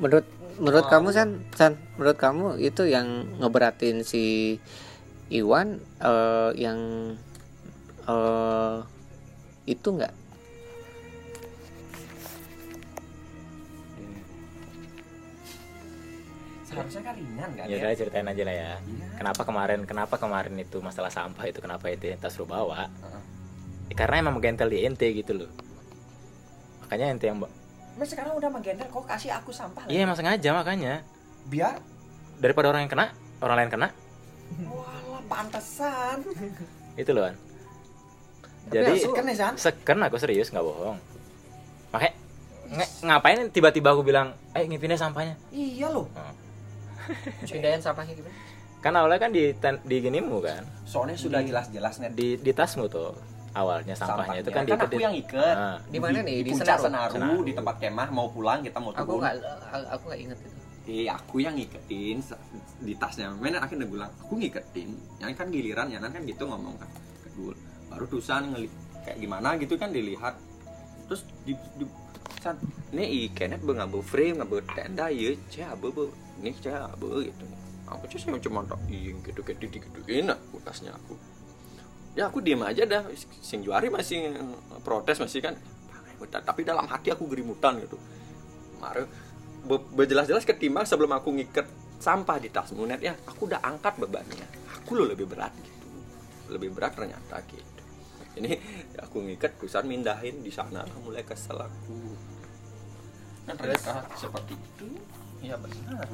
[0.00, 0.90] menurut menurut Oh.
[0.90, 1.30] kamu san?
[1.52, 3.06] San menurut kamu itu yang
[3.38, 4.56] ngeberatin si
[5.30, 5.68] Iwan
[6.00, 6.78] eh, yang
[8.04, 8.76] eh,
[9.64, 10.14] itu nggak?
[16.64, 18.70] Seharusnya kan ringan kan ya udah ceritain aja lah ya.
[18.78, 19.06] Iya.
[19.18, 22.86] kenapa kemarin kenapa kemarin itu masalah sampah itu kenapa itu tas lu bawa?
[22.86, 23.19] Heeh.
[23.90, 25.50] Ya, karena emang gentel di ente gitu loh.
[26.80, 27.50] Makanya ente yang ba-
[27.98, 31.02] Mas sekarang udah menggendel kok kasih aku sampah iya emang sengaja makanya.
[31.44, 31.76] Biar?
[32.38, 33.06] Daripada orang yang kena
[33.38, 33.88] orang lain kena.
[34.64, 36.22] Walah pantesan.
[36.94, 37.36] Itu loh An.
[38.66, 39.54] jadi kan ya San.
[39.58, 40.96] seken aku serius nggak bohong.
[41.90, 42.14] Makanya
[42.70, 45.34] nge- ngapain tiba-tiba aku bilang eh ngipinnya sampahnya.
[45.50, 46.06] Iya loh.
[47.42, 48.36] Pindahin sampahnya gimana?
[48.80, 50.62] Kan awalnya kan di ten- di ginimu kan?
[50.86, 53.12] Soalnya sudah jelas-jelas net di di tasmu tuh
[53.54, 55.78] awalnya sampahnya, itu kan kan aku di- yang iket Nah.
[55.86, 56.36] Di mana nih?
[56.42, 56.82] Di puncak Senaru?
[56.86, 57.40] Senaru, Senaru.
[57.42, 59.34] di tempat kemah mau pulang kita mau aku turun nggak
[59.90, 60.58] aku nggak inget itu
[60.90, 62.18] Eh, aku yang ngiketin
[62.82, 63.30] di tasnya.
[63.36, 64.90] Mana akhirnya bilang, aku ngiketin.
[65.22, 66.88] Yang kan giliran, ya kan gitu ngomong kan.
[67.22, 67.52] Kedua,
[67.92, 68.66] baru tusan ngeli
[69.06, 70.34] kayak gimana gitu kan dilihat.
[71.06, 71.84] Terus di, di
[72.42, 72.56] san,
[72.90, 75.92] ini ikenet be ngabe frame ngabe tenda ya, cah be,
[76.42, 77.44] ini cah abe gitu.
[77.86, 81.14] Aku cuma cuma tak iya gitu gitu gitu gitu enak tasnya aku.
[82.18, 83.06] Ya aku diem aja dah,
[83.38, 84.34] sing juari masih
[84.82, 85.54] protes masih kan.
[86.20, 87.96] Tapi dalam hati aku gerimutan gitu.
[88.76, 89.06] Kemarin
[89.64, 91.70] be- berjelas-jelas ketimbang sebelum aku ngiket
[92.00, 94.46] sampah di tasmu net ya aku udah angkat bebannya.
[94.80, 95.86] Aku lo lebih berat gitu.
[96.50, 97.82] Lebih berat ternyata gitu.
[98.42, 98.58] Ini
[98.98, 100.82] aku ngiket terusan mindahin di sana.
[101.06, 101.94] Mulai kesel aku.
[103.46, 104.88] Kan ternyata seperti itu.
[105.40, 106.04] Ya benar.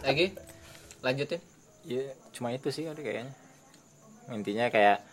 [0.00, 0.32] Lagi?
[1.04, 1.40] Lanjutin?
[1.84, 3.36] Ya cuma itu sih ada kayaknya
[4.32, 5.04] intinya kayak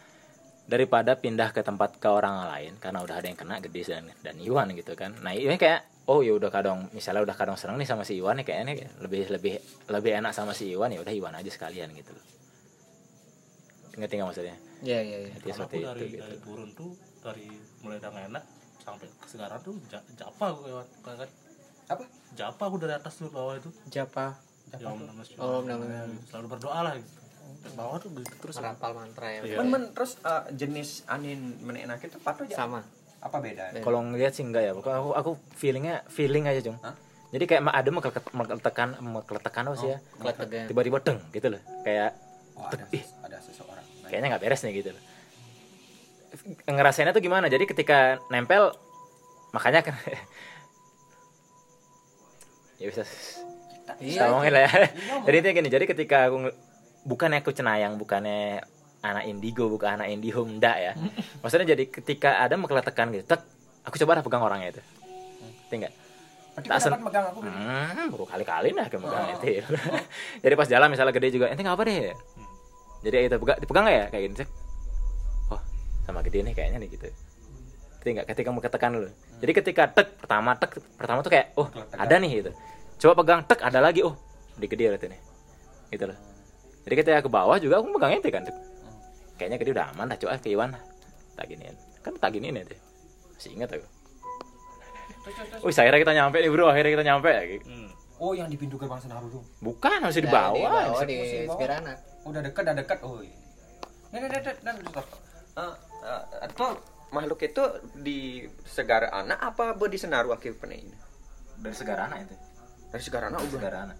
[0.69, 4.35] daripada pindah ke tempat ke orang lain karena udah ada yang kena gede dan dan
[4.39, 5.11] Iwan gitu kan.
[5.19, 8.39] Nah ini kayak oh ya udah kadang misalnya udah kadang seneng nih sama si Iwan
[8.39, 9.53] nih kayaknya kayak lebih lebih
[9.91, 12.25] lebih enak sama si Iwan ya udah Iwan aja sekalian gitu loh.
[13.99, 14.55] Ngerti nggak maksudnya?
[14.81, 15.33] Iya iya iya.
[15.35, 16.21] Kalau aku seperti itu dari gitu.
[16.23, 17.47] dari turun tuh dari
[17.83, 18.43] mulai udah nggak enak
[18.81, 21.29] sampai ke sekarang tuh ja- japa aku lewat kan
[21.91, 22.03] Apa?
[22.33, 23.69] japa aku dari atas tuh bawah itu.
[23.91, 24.39] Japa.
[24.79, 25.43] Ya om Syukur.
[25.43, 26.07] Oh, Om Namah.
[26.31, 27.11] selalu berdoa lah gitu.
[27.11, 27.20] Dari
[27.77, 29.41] bawah tuh gitu terus merapal mantra ya.
[29.45, 29.57] Iya.
[29.63, 32.55] men, men, terus eh, jenis anin menenak itu apa aja?
[32.65, 32.81] Sama.
[33.21, 33.69] Apa beda?
[33.71, 33.85] Beda.
[33.85, 36.97] kalau ngeliat sih enggak ya pokoknya aku aku feelingnya feeling aja Hah?
[37.29, 37.89] jadi kayak ada
[38.33, 39.97] mengkeletekan mengkeletekan apa sih ya?
[40.17, 41.61] Keletegan tiba-tiba deng gitu loh.
[41.85, 42.17] Kayak
[42.57, 42.85] oh, ada,
[43.29, 43.85] ada seseorang.
[44.03, 45.03] Nah, kayaknya nggak beres nih gitu loh.
[46.65, 47.47] ngerasainnya tuh gimana?
[47.47, 48.73] Jadi ketika nempel
[49.55, 49.95] makanya kan
[52.81, 53.05] ya bisa
[53.99, 54.71] Iya, kita ngomongin lah ya.
[55.27, 56.47] Jadi intinya gini jadi ketika aku
[57.03, 58.61] bukannya aku cenayang bukannya
[59.01, 60.91] anak indigo bukan anak indihome enggak ya
[61.41, 63.41] maksudnya jadi ketika ada mengkeletekan gitu tek
[63.81, 64.81] aku coba dah pegang orangnya itu
[65.67, 65.89] tinggal
[66.51, 69.33] tak sen- megang aku Hmm, baru kali-kali nah kayak megang Oh.
[69.39, 69.47] itu.
[69.55, 69.63] ya.
[70.43, 72.11] Jadi pas jalan misalnya gede juga, ente apa deh.
[73.01, 74.35] Jadi itu pegang, dipegang nggak ya kayak gini.
[74.35, 74.49] cek.
[75.47, 75.61] Oh,
[76.03, 77.07] sama gede nih kayaknya nih gitu.
[77.97, 79.09] Ketika nggak ketika mau ketekan dulu.
[79.39, 82.51] Jadi ketika tek pertama tek pertama tuh kayak oh ada nih gitu.
[82.99, 84.13] Coba pegang tek ada lagi oh
[84.53, 85.21] di gede berarti nih.
[85.89, 86.17] Gitu loh.
[86.81, 88.43] Jadi ketika ke bawah juga aku pegang ente kan.
[89.37, 90.73] Kayaknya gede udah aman dah coba ke Iwan.
[91.37, 91.75] Tak giniin.
[92.01, 92.79] Kan tak giniin ya deh.
[93.37, 93.87] Masih ingat aku.
[95.61, 97.43] Wih, akhirnya kita nyampe nih bro, akhirnya kita nyampe ya.
[97.61, 97.89] hmm.
[98.17, 100.57] oh yang di pintu gerbang Senaru tuh Bukan, masih di Nah, bawah.
[100.57, 101.57] di bawah Masih di di bawah.
[101.57, 101.93] Spirana
[102.25, 103.37] udah deket udah deket oh iya.
[104.11, 105.05] Nah, nah, nah, nah, nah, stop.
[105.51, 106.69] Eh, eh, atau
[107.11, 107.63] makhluk itu
[108.01, 108.19] di
[108.65, 110.95] segara anak apa di senaru akhir pernah ini
[111.59, 112.35] dari segara anak itu
[112.89, 113.97] dari segara anak ubah segara anak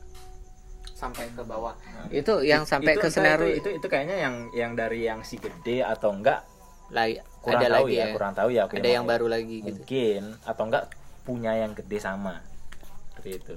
[1.02, 1.74] sampai ke bawah.
[2.14, 3.82] Itu yang sampai Itu- ke senaru itu, itu.
[3.82, 6.46] itu kayaknya yang yang dari yang si gede atau enggak
[6.94, 7.08] lah
[7.42, 9.82] kurang ada tahu lagi ya, ya, kurang tahu ya aku ada yang baru lagi gitu.
[9.82, 10.84] Mungkin atau enggak
[11.26, 12.38] punya yang gede sama.
[13.18, 13.56] Seperti itu.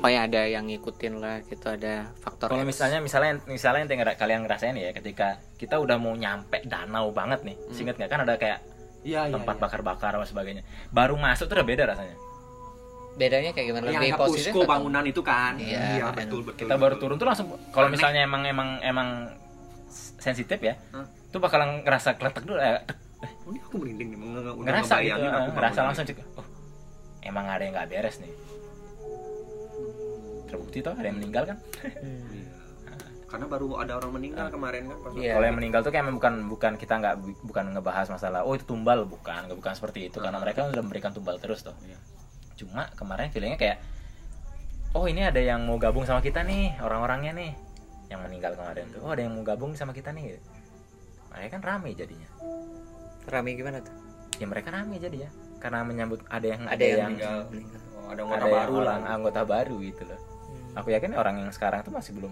[0.00, 4.46] Oh ya ada yang ngikutin lah gitu ada faktor kalau misalnya misalnya misalnya yang kalian
[4.46, 7.74] ngerasain ya ketika kita udah mau nyampe danau banget nih Hmm.
[7.74, 8.08] singkat nggak?
[8.08, 8.62] Kan ada kayak
[9.02, 10.62] iya iya tempat bakar-bakar apa sebagainya.
[10.94, 12.14] Baru masuk tuh udah beda rasanya
[13.12, 16.62] bedanya kayak gimana yang lebih ada positif posko atau- bangunan itu kan Iya, betul betul
[16.62, 19.08] kita baru turun tuh langsung kalau misalnya emang emang emang
[20.16, 21.04] sensitif ya Hah?
[21.28, 24.64] tuh bakalan ngerasa keletek dulu eh, tek, oh, ini aku merinding nih nge- nge- udah
[24.64, 26.46] ngerasa gitu aku eh, ngerasa langsung cek oh
[27.20, 28.32] emang ada yang nggak beres nih
[30.46, 31.58] terbukti tuh ada yang meninggal kan
[31.96, 32.26] Hmm.
[32.30, 32.48] Iya.
[33.28, 35.32] karena baru ada orang meninggal kemarin kan pas Iya.
[35.32, 39.04] kalau yang meninggal tuh kayak bukan bukan kita nggak bukan ngebahas masalah oh itu tumbal
[39.04, 41.94] bukan nggak bukan seperti itu karena mereka sudah memberikan tumbal terus tuh Iya.
[42.60, 43.78] Cuma kemarin feelingnya kayak
[44.92, 47.52] oh ini ada yang mau gabung sama kita nih orang-orangnya nih
[48.12, 50.36] yang meninggal kemarin tuh oh ada yang mau gabung sama kita nih
[51.32, 52.28] mereka kan rame jadinya
[53.24, 53.94] rame gimana tuh
[54.36, 57.38] ya mereka rame jadi ya karena menyambut ada yang ada yang meninggal.
[57.52, 57.80] meninggal.
[57.96, 60.20] Oh, ada ada anggota yang baru lah anggota baru gitu loh
[60.70, 60.78] Hmm.
[60.78, 62.30] aku yakin orang yang sekarang tuh masih belum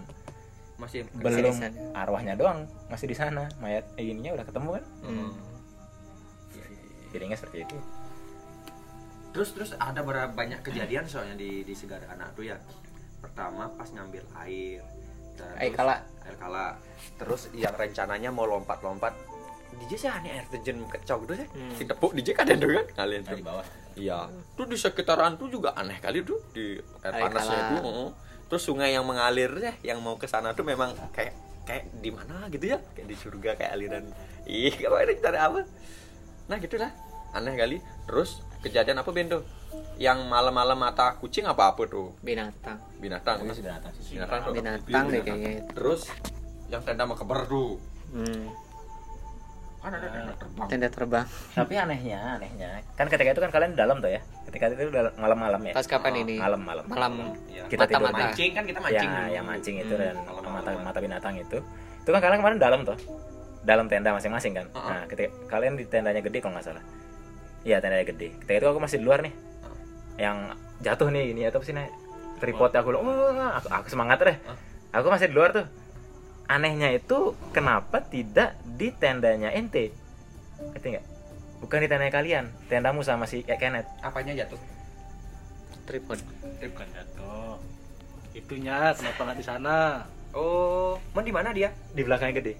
[0.75, 1.75] masih belum sana.
[1.91, 5.31] arwahnya doang masih di sana mayat eh, ininya udah ketemu kan Hmm.
[7.09, 7.75] Feelingnya seperti itu
[9.29, 12.57] terus terus ada berapa banyak kejadian soalnya di di segara anak tuh ya.
[13.19, 14.81] Pertama pas ngambil air
[15.33, 15.95] terus- Air kala.
[16.23, 16.65] air kala.
[17.15, 19.13] Terus yang rencananya mau lompat-lompat
[19.71, 21.47] DJ sih aneh air terjun kecok tuh sih.
[21.47, 21.73] Hmm.
[21.73, 23.37] si tepuk DJ kan ada tuh kan kalian tuh.
[23.37, 23.65] Di bawah.
[23.93, 24.19] Iya.
[24.55, 28.09] Tuh di sekitaran tuh juga aneh kali tuh di air Air panasnya heeh.
[28.49, 32.49] terus sungai yang mengalir ya yang mau ke sana tuh memang kayak kayak di mana
[32.49, 32.81] gitu ya?
[32.97, 34.05] Kayak di surga kayak aliran.
[34.43, 35.59] Ih kalau ada cari apa?
[36.49, 36.89] Nah gitulah
[37.29, 37.77] aneh kali.
[38.09, 39.43] Terus kejadian apa Ben tuh
[39.95, 44.53] yang malam-malam mata kucing apa apa tuh binatang binatang ini sudah binatang sih binatang tuh.
[44.53, 45.23] binatang deh Binatang.
[45.25, 45.71] kayaknya itu.
[45.73, 46.01] terus
[46.67, 48.49] yang tenda mau keber tuh Hmm.
[49.79, 53.79] kan ada tenda terbang tenda terbang tapi anehnya anehnya kan ketika itu kan kalian di
[53.79, 57.13] dalam tuh ya ketika itu udah malam-malam ya pas kapan Oh, ini malam-malam malam
[57.45, 57.63] Iya.
[57.65, 58.27] kita tidur Mata-mata.
[58.27, 59.31] mancing kan kita mancing ya dulu.
[59.31, 60.03] yang mancing itu Hmm.
[60.03, 60.51] dan Malam-malam.
[60.57, 61.57] mata mata binatang itu
[62.01, 62.97] itu kan kalian kemarin dalam tuh
[63.61, 64.89] dalam tenda masing-masing kan Uh-uh.
[64.89, 66.83] nah ketika kalian di tendanya gede kalau nggak salah
[67.69, 68.33] iya tendanya gede.
[68.41, 69.33] Ketika itu aku masih di luar nih.
[69.37, 69.77] Uh.
[70.17, 70.37] yang
[70.81, 71.87] jatuh nih ini atau sih nih
[72.39, 74.37] tripod aku bilang, oh, aku, aku semangat deh.
[74.49, 74.57] Uh.
[74.97, 75.67] aku masih di luar tuh.
[76.49, 79.93] Anehnya itu kenapa tidak di tendanya ente
[80.73, 81.05] ngerti nggak?
[81.61, 84.57] Bukan di tendanya kalian tendamu sama si Kenneth apanya jatuh?
[85.85, 86.17] Tripod.
[86.57, 87.61] Bukan jatuh.
[88.33, 90.09] Itunya kenapa nggak di sana.
[90.33, 91.69] Oh mau di mana dia?
[91.93, 92.53] Di belakangnya gede.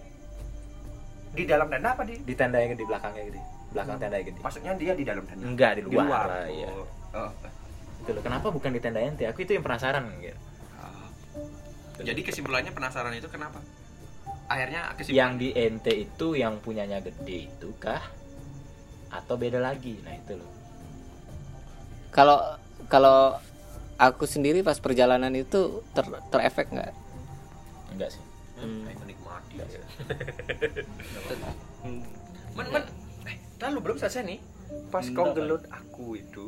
[1.34, 2.22] Di dalam tenda apa di?
[2.22, 5.44] Di tenda yang gede belakangnya gede belakang tenda yang gede maksudnya dia di dalam tenda?
[5.46, 6.26] Enggak di di luar, luar.
[6.28, 6.70] Lah, iya.
[6.74, 6.88] Oh.
[7.14, 7.32] Oh.
[8.00, 8.22] Gitu loh.
[8.24, 9.24] kenapa bukan di tenda ente?
[9.30, 10.40] Aku itu yang penasaran gitu.
[12.00, 13.60] Jadi kesimpulannya penasaran itu kenapa?
[14.48, 18.02] Akhirnya yang kesimpulan di ente itu yang punyanya gede itu kah
[19.12, 20.00] atau beda lagi?
[20.02, 20.50] Nah itu loh.
[22.10, 22.40] Kalau
[22.88, 23.38] kalau
[24.00, 26.92] aku sendiri pas perjalanan itu ter terefek nggak?
[27.94, 28.24] Enggak sih.
[28.58, 28.88] Hmm.
[28.88, 29.82] Menikmati enggak sih.
[31.80, 32.04] Hmm.
[32.60, 32.84] men men
[33.60, 34.40] lalu belum selesai nih.
[34.90, 36.46] Pas Enggak, kau gelut aku itu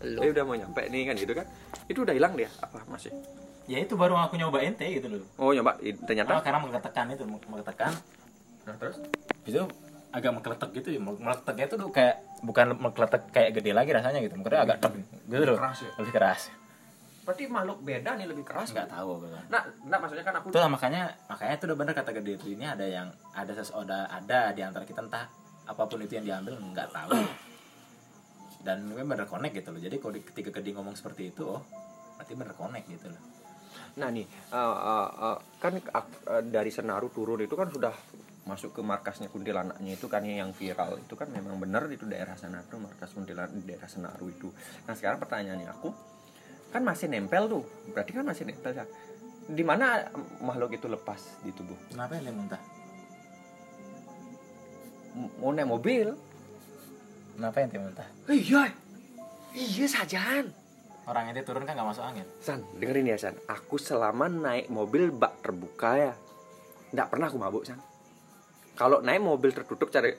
[0.00, 0.20] belum.
[0.22, 1.46] dia udah mau nyampe nih kan gitu kan?
[1.86, 3.12] Itu udah hilang dia apa masih?
[3.66, 5.22] Ya itu baru aku nyoba ente gitu loh.
[5.36, 5.76] Oh nyoba
[6.06, 6.38] ternyata?
[6.38, 7.92] Oh, karena menggetekan itu menggetekan.
[8.64, 9.02] Nah terus?
[9.42, 9.66] Itu
[10.14, 14.32] agak mengkeletek gitu ya mengkeleteknya itu tuh kayak bukan mengkeletek kayak gede lagi rasanya gitu
[14.38, 14.94] mungkin agak tek
[15.28, 15.58] gitu loh.
[15.58, 15.90] Keras ya?
[16.00, 16.42] lebih keras.
[17.26, 20.70] Berarti makhluk beda nih lebih keras nggak tahu gitu nah nah maksudnya kan aku Itulah
[20.70, 24.62] makanya makanya itu udah bener kata gede itu ini ada yang ada seseorang ada di
[24.62, 25.26] antara kita entah
[25.66, 27.10] apa pun itu yang diambil nggak tahu
[28.66, 31.62] dan gue bener connect gitu loh jadi kalau ketika gede ngomong seperti itu oh
[32.18, 33.36] berarti bener connect gitu loh
[33.96, 37.96] Nah nih, eh, eh, eh, kan eh, dari Senaru turun itu kan sudah
[38.44, 42.78] masuk ke markasnya kuntilanaknya itu kan yang viral itu kan memang benar itu daerah Senaru
[42.78, 44.52] markas kuntilanak di daerah Senaru itu.
[44.84, 45.88] Nah sekarang pertanyaannya aku
[46.76, 47.64] kan masih nempel tuh,
[47.96, 48.84] berarti kan masih nempel ya.
[49.48, 50.12] Di mana
[50.44, 51.78] makhluk itu lepas di tubuh?
[51.88, 52.60] kenapa yang muntah
[55.40, 56.12] Mau naik mobil?
[57.36, 58.72] kenapa yang muntah Iya,
[59.52, 60.48] iya sajan.
[61.06, 63.36] orang itu turun kan nggak masuk angin San, dengerin ya San.
[63.46, 66.12] Aku selama naik mobil bak terbuka ya,
[66.90, 67.78] nggak pernah aku mabuk San.
[68.74, 70.10] Kalau naik mobil tertutup cari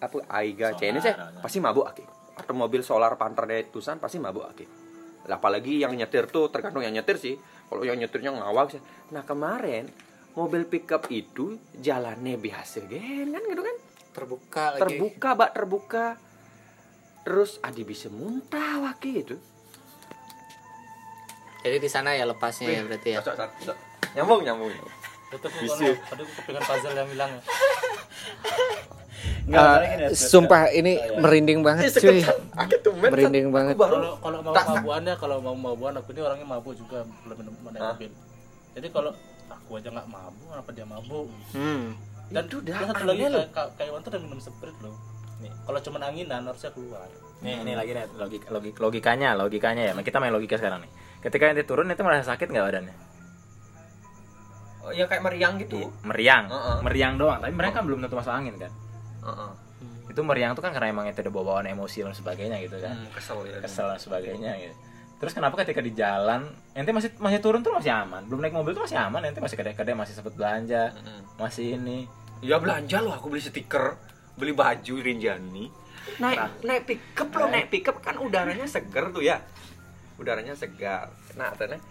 [0.00, 2.04] apa Aiga CNS ya, pasti mabuk aki.
[2.38, 4.64] Atau mobil solar pantar dari Tucson pasti mabuk aki.
[5.28, 7.34] Lah, Apalagi yang nyetir tuh tergantung yang nyetir sih.
[7.68, 8.80] Kalau yang nyetirnya ngawak sih.
[9.12, 9.90] Nah kemarin
[10.38, 13.76] mobil pickup itu jalannya biasa gen kan gitu kan
[14.10, 14.80] terbuka lagi.
[14.80, 16.04] Terbuka bak terbuka.
[17.20, 19.36] Terus adi bisa muntah waki itu.
[21.60, 23.20] Jadi di sana ya lepasnya ya berarti ya?
[23.20, 23.76] Cocok, cocok, cocok.
[24.10, 24.72] nyambung nyambung.
[24.72, 25.84] Itu tuh Bisa.
[26.08, 27.42] aku kepengen puzzle yang bilang ya.
[29.42, 32.22] Nggak, Eh, masalahnya gini, sumpah ini merinding banget cuy.
[32.56, 33.74] aku tuh merinding banget.
[33.74, 33.92] baru.
[33.92, 37.54] Kalau kalau mau Tak- mabuannya kalau mau mabuan aku ini orangnya mabuk juga belum minum
[37.60, 38.10] mobil.
[38.72, 39.10] Jadi kalau
[39.46, 41.26] aku aja nggak mabuk, kenapa dia mabuk?
[41.52, 41.84] hmm.
[42.30, 43.22] Dan Itu dah dan satu lagi
[43.74, 44.94] kayak tuh udah minum sprit loh.
[45.42, 45.50] Nih.
[45.66, 47.08] Kalau cuma anginan harusnya keluar.
[47.40, 49.92] Nih, ini lagi nih logik, logik logikanya, logikanya ya.
[49.98, 50.90] Kita main logika sekarang nih.
[51.20, 52.96] Ketika ente turun itu merasa sakit nggak badannya?
[54.80, 56.76] oh, ya kayak meriang gitu Meriang, Heeh.
[56.80, 57.38] meriang doang.
[57.40, 58.72] Tapi mereka kan belum tentu masuk angin kan.
[59.24, 59.50] Heeh.
[60.10, 62.96] Itu meriang tuh kan karena emang itu ada bawaan emosi dan sebagainya gitu kan.
[62.96, 64.74] Hmm, kesel ya Kesel dan sebagainya gitu.
[65.20, 68.72] Terus kenapa ketika di jalan ente masih masih turun tuh masih aman, belum naik mobil
[68.72, 71.20] tuh masih aman, ente masih kedai-kedai masih sempet belanja, Mm-mm.
[71.36, 72.08] masih ini.
[72.40, 73.96] Ya belanja loh aku beli stiker
[74.40, 75.64] beli baju Rinjani.
[76.16, 79.44] Naik naik pickup lo naik pickup kan udaranya seger tuh ya.
[80.16, 81.12] Udaranya segar.
[81.36, 81.84] Nah ternyata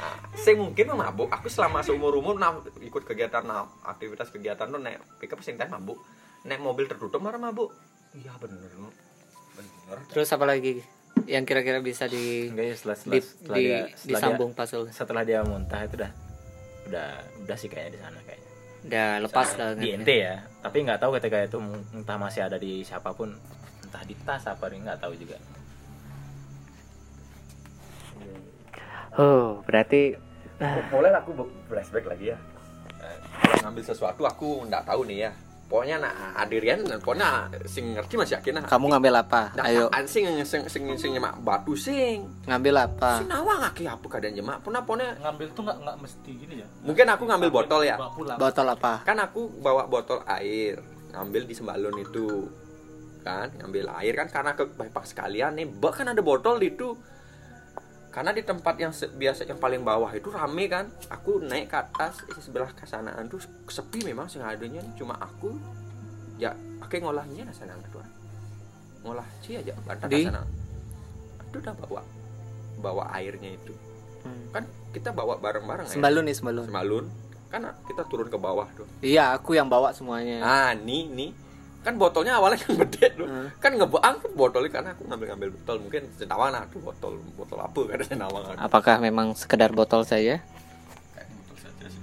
[0.00, 1.28] ah, saya mungkin mabuk.
[1.28, 5.68] Aku selama seumur umur nah, ikut kegiatan nah, aktivitas kegiatan tuh naik pickup sing teh
[5.68, 6.00] mabuk.
[6.48, 7.76] Naik mobil tertutup marah mabuk.
[8.16, 8.72] Iya bener.
[9.54, 9.98] Bener.
[10.08, 10.80] Terus apa lagi
[11.28, 14.84] yang kira-kira bisa di, Enggak ya setelah setelah, di, setelah di- dia setelah disambung puzzle
[14.88, 16.12] dia, setelah dia muntah itu udah
[16.88, 17.08] udah
[17.44, 18.39] udah sih kayaknya di sana kayaknya.
[18.86, 20.40] Udah lepas lah di ente ya.
[20.64, 21.58] Tapi nggak tahu ketika itu
[21.92, 23.32] entah masih ada di siapa pun
[23.84, 25.36] entah di tas apa nih nggak tahu juga.
[29.18, 30.16] Oh berarti
[30.92, 31.30] boleh aku
[31.68, 32.38] flashback lagi ya.
[33.60, 35.32] Ngambil sesuatu aku nggak tahu nih ya
[35.70, 39.54] pokoknya nah adirian pokoknya sing ngerti masih yakin nah kamu ngambil apa?
[39.54, 39.86] Nah, ayo.
[40.10, 42.26] sing sing sing sing nyemak batu sing?
[42.50, 43.22] Ngambil apa?
[43.22, 44.58] Sing nawang aki apa kadang nyemak?
[44.66, 46.68] Puna puna Ngambil tuh nggak nggak mesti gini ya.
[46.82, 47.96] mungkin aku ngambil botol ya.
[48.34, 49.06] botol apa?
[49.06, 50.82] Kan aku bawa botol air
[51.14, 52.50] ngambil di sembalun itu.
[53.22, 55.70] Kan ngambil air kan karena ke bypass sekalian nih.
[55.70, 56.98] Bak kan ada botol di itu
[58.10, 60.90] karena di tempat yang biasa yang paling bawah itu rame kan?
[61.14, 63.38] Aku naik ke atas eh, sebelah kesanaan tuh
[63.70, 65.54] sepi memang sing adanya cuma aku
[66.34, 66.50] ya
[66.82, 68.02] oke ngolahnya nah sana tuh
[69.06, 70.26] ngolah sih aja bantar Di?
[70.26, 70.42] sana.
[71.48, 72.02] Itu udah bawa
[72.80, 73.72] bawa airnya itu.
[74.20, 74.52] Hmm.
[74.52, 75.92] kan kita bawa bareng-bareng ya?
[75.96, 76.64] Sembalun nih sembalun.
[76.68, 77.04] Semalun
[77.48, 78.86] kan kita turun ke bawah tuh.
[79.00, 80.44] Iya aku yang bawa semuanya.
[80.44, 81.30] Ah, nih nih.
[81.80, 83.24] Kan botolnya awalnya kan gede tuh.
[83.24, 83.48] Hmm.
[83.56, 85.76] Kan ngebuang botolnya karena aku ngambil-ngambil botol.
[85.80, 88.42] Mungkin senawang nah tuh botol botol apa kan senawang.
[88.54, 90.44] apakah memang sekedar botol saja
[91.10, 92.02] Kayak botol saja sih.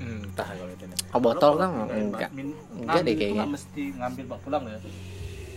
[0.00, 0.98] entah kalau itu nih.
[1.12, 3.44] oh botol kan enggak min- Enggak deh ngambil kayaknya.
[3.46, 4.78] mesti ngambil bawa pulang ya.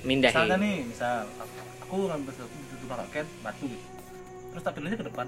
[0.01, 1.15] mindahi Misalnya nih, misal
[1.79, 3.85] aku ngambil sesuatu di rumah kakek batu gitu.
[4.51, 5.27] Terus pindahin ke depan,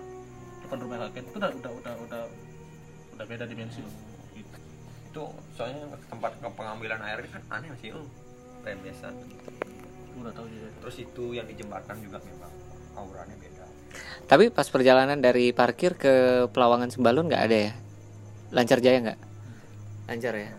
[0.59, 2.21] depan rumah kakek itu udah udah udah udah
[3.13, 3.93] udah beda dimensi loh.
[4.33, 4.57] Gitu.
[5.07, 5.79] Itu soalnya
[6.09, 7.93] tempat pengambilan air kan aneh sih.
[7.93, 8.03] Oh.
[8.63, 9.07] Lain biasa.
[10.23, 10.69] Tahu juga.
[10.81, 12.51] Terus itu yang di jembatan juga memang
[12.95, 13.65] auranya beda.
[14.23, 17.73] tapi pas perjalanan dari parkir ke Pelawangan Sembalun nggak ada ya
[18.49, 19.19] lancar jaya nggak
[20.07, 20.49] lancar ya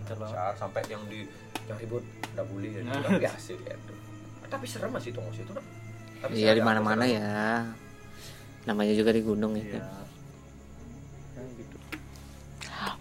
[0.00, 0.54] Lancar banget.
[0.56, 1.26] Sampai yang di
[1.64, 2.80] yang ribut udah bully ya.
[2.84, 3.00] Nah.
[3.18, 3.92] Biasa ya itu.
[4.46, 5.52] Tapi serem masih tuh itu.
[6.22, 7.16] Tapi iya di mana-mana serem.
[7.18, 7.28] ya
[8.64, 9.72] namanya juga di gunung ya Iya.
[9.76, 9.84] kan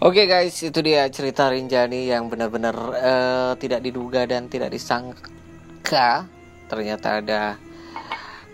[0.01, 6.25] Oke guys, itu dia cerita Rinjani yang benar-benar eh, tidak diduga dan tidak disangka
[6.65, 7.61] ternyata ada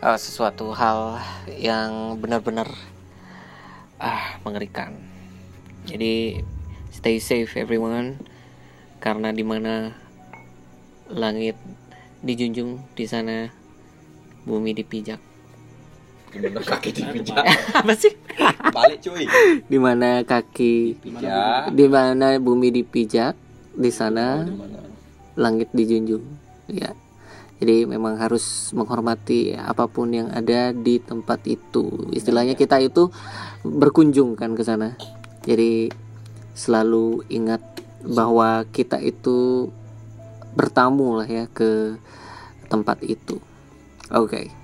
[0.04, 1.16] eh, sesuatu hal
[1.56, 2.68] yang benar-benar
[4.04, 5.00] ah mengerikan.
[5.88, 6.44] Jadi
[6.92, 8.20] stay safe everyone
[9.00, 9.96] karena di mana
[11.08, 11.56] langit
[12.20, 13.48] dijunjung di sana
[14.44, 15.29] bumi dipijak.
[16.30, 16.62] Gimana?
[16.62, 17.44] Kaki dipijak?
[17.82, 18.14] Apa sih?
[18.70, 19.26] Balik cuy.
[19.66, 21.02] Di mana kaki?
[21.02, 21.74] Pijak.
[21.74, 23.34] di mana bumi dipijak?
[23.74, 24.46] Di sana
[25.34, 26.22] langit dijunjung.
[26.70, 26.94] Ya.
[27.60, 32.08] Jadi memang harus menghormati apa pun yang ada di tempat itu.
[32.14, 33.12] Istilahnya kita itu
[33.66, 34.96] berkunjung kan ke sana.
[35.44, 35.92] Jadi
[36.56, 37.60] selalu ingat
[38.06, 39.68] bahwa kita itu
[40.56, 42.00] bertamu lah ya ke
[42.72, 43.42] tempat itu.
[44.14, 44.59] Oke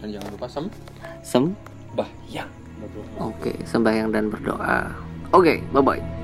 [0.00, 0.64] Dan jangan lupa sem.
[1.20, 1.44] Sem.
[1.92, 2.48] Bah, yang.
[3.20, 4.88] Oke sembahyang dan berdoa.
[5.30, 6.19] Oke bye bye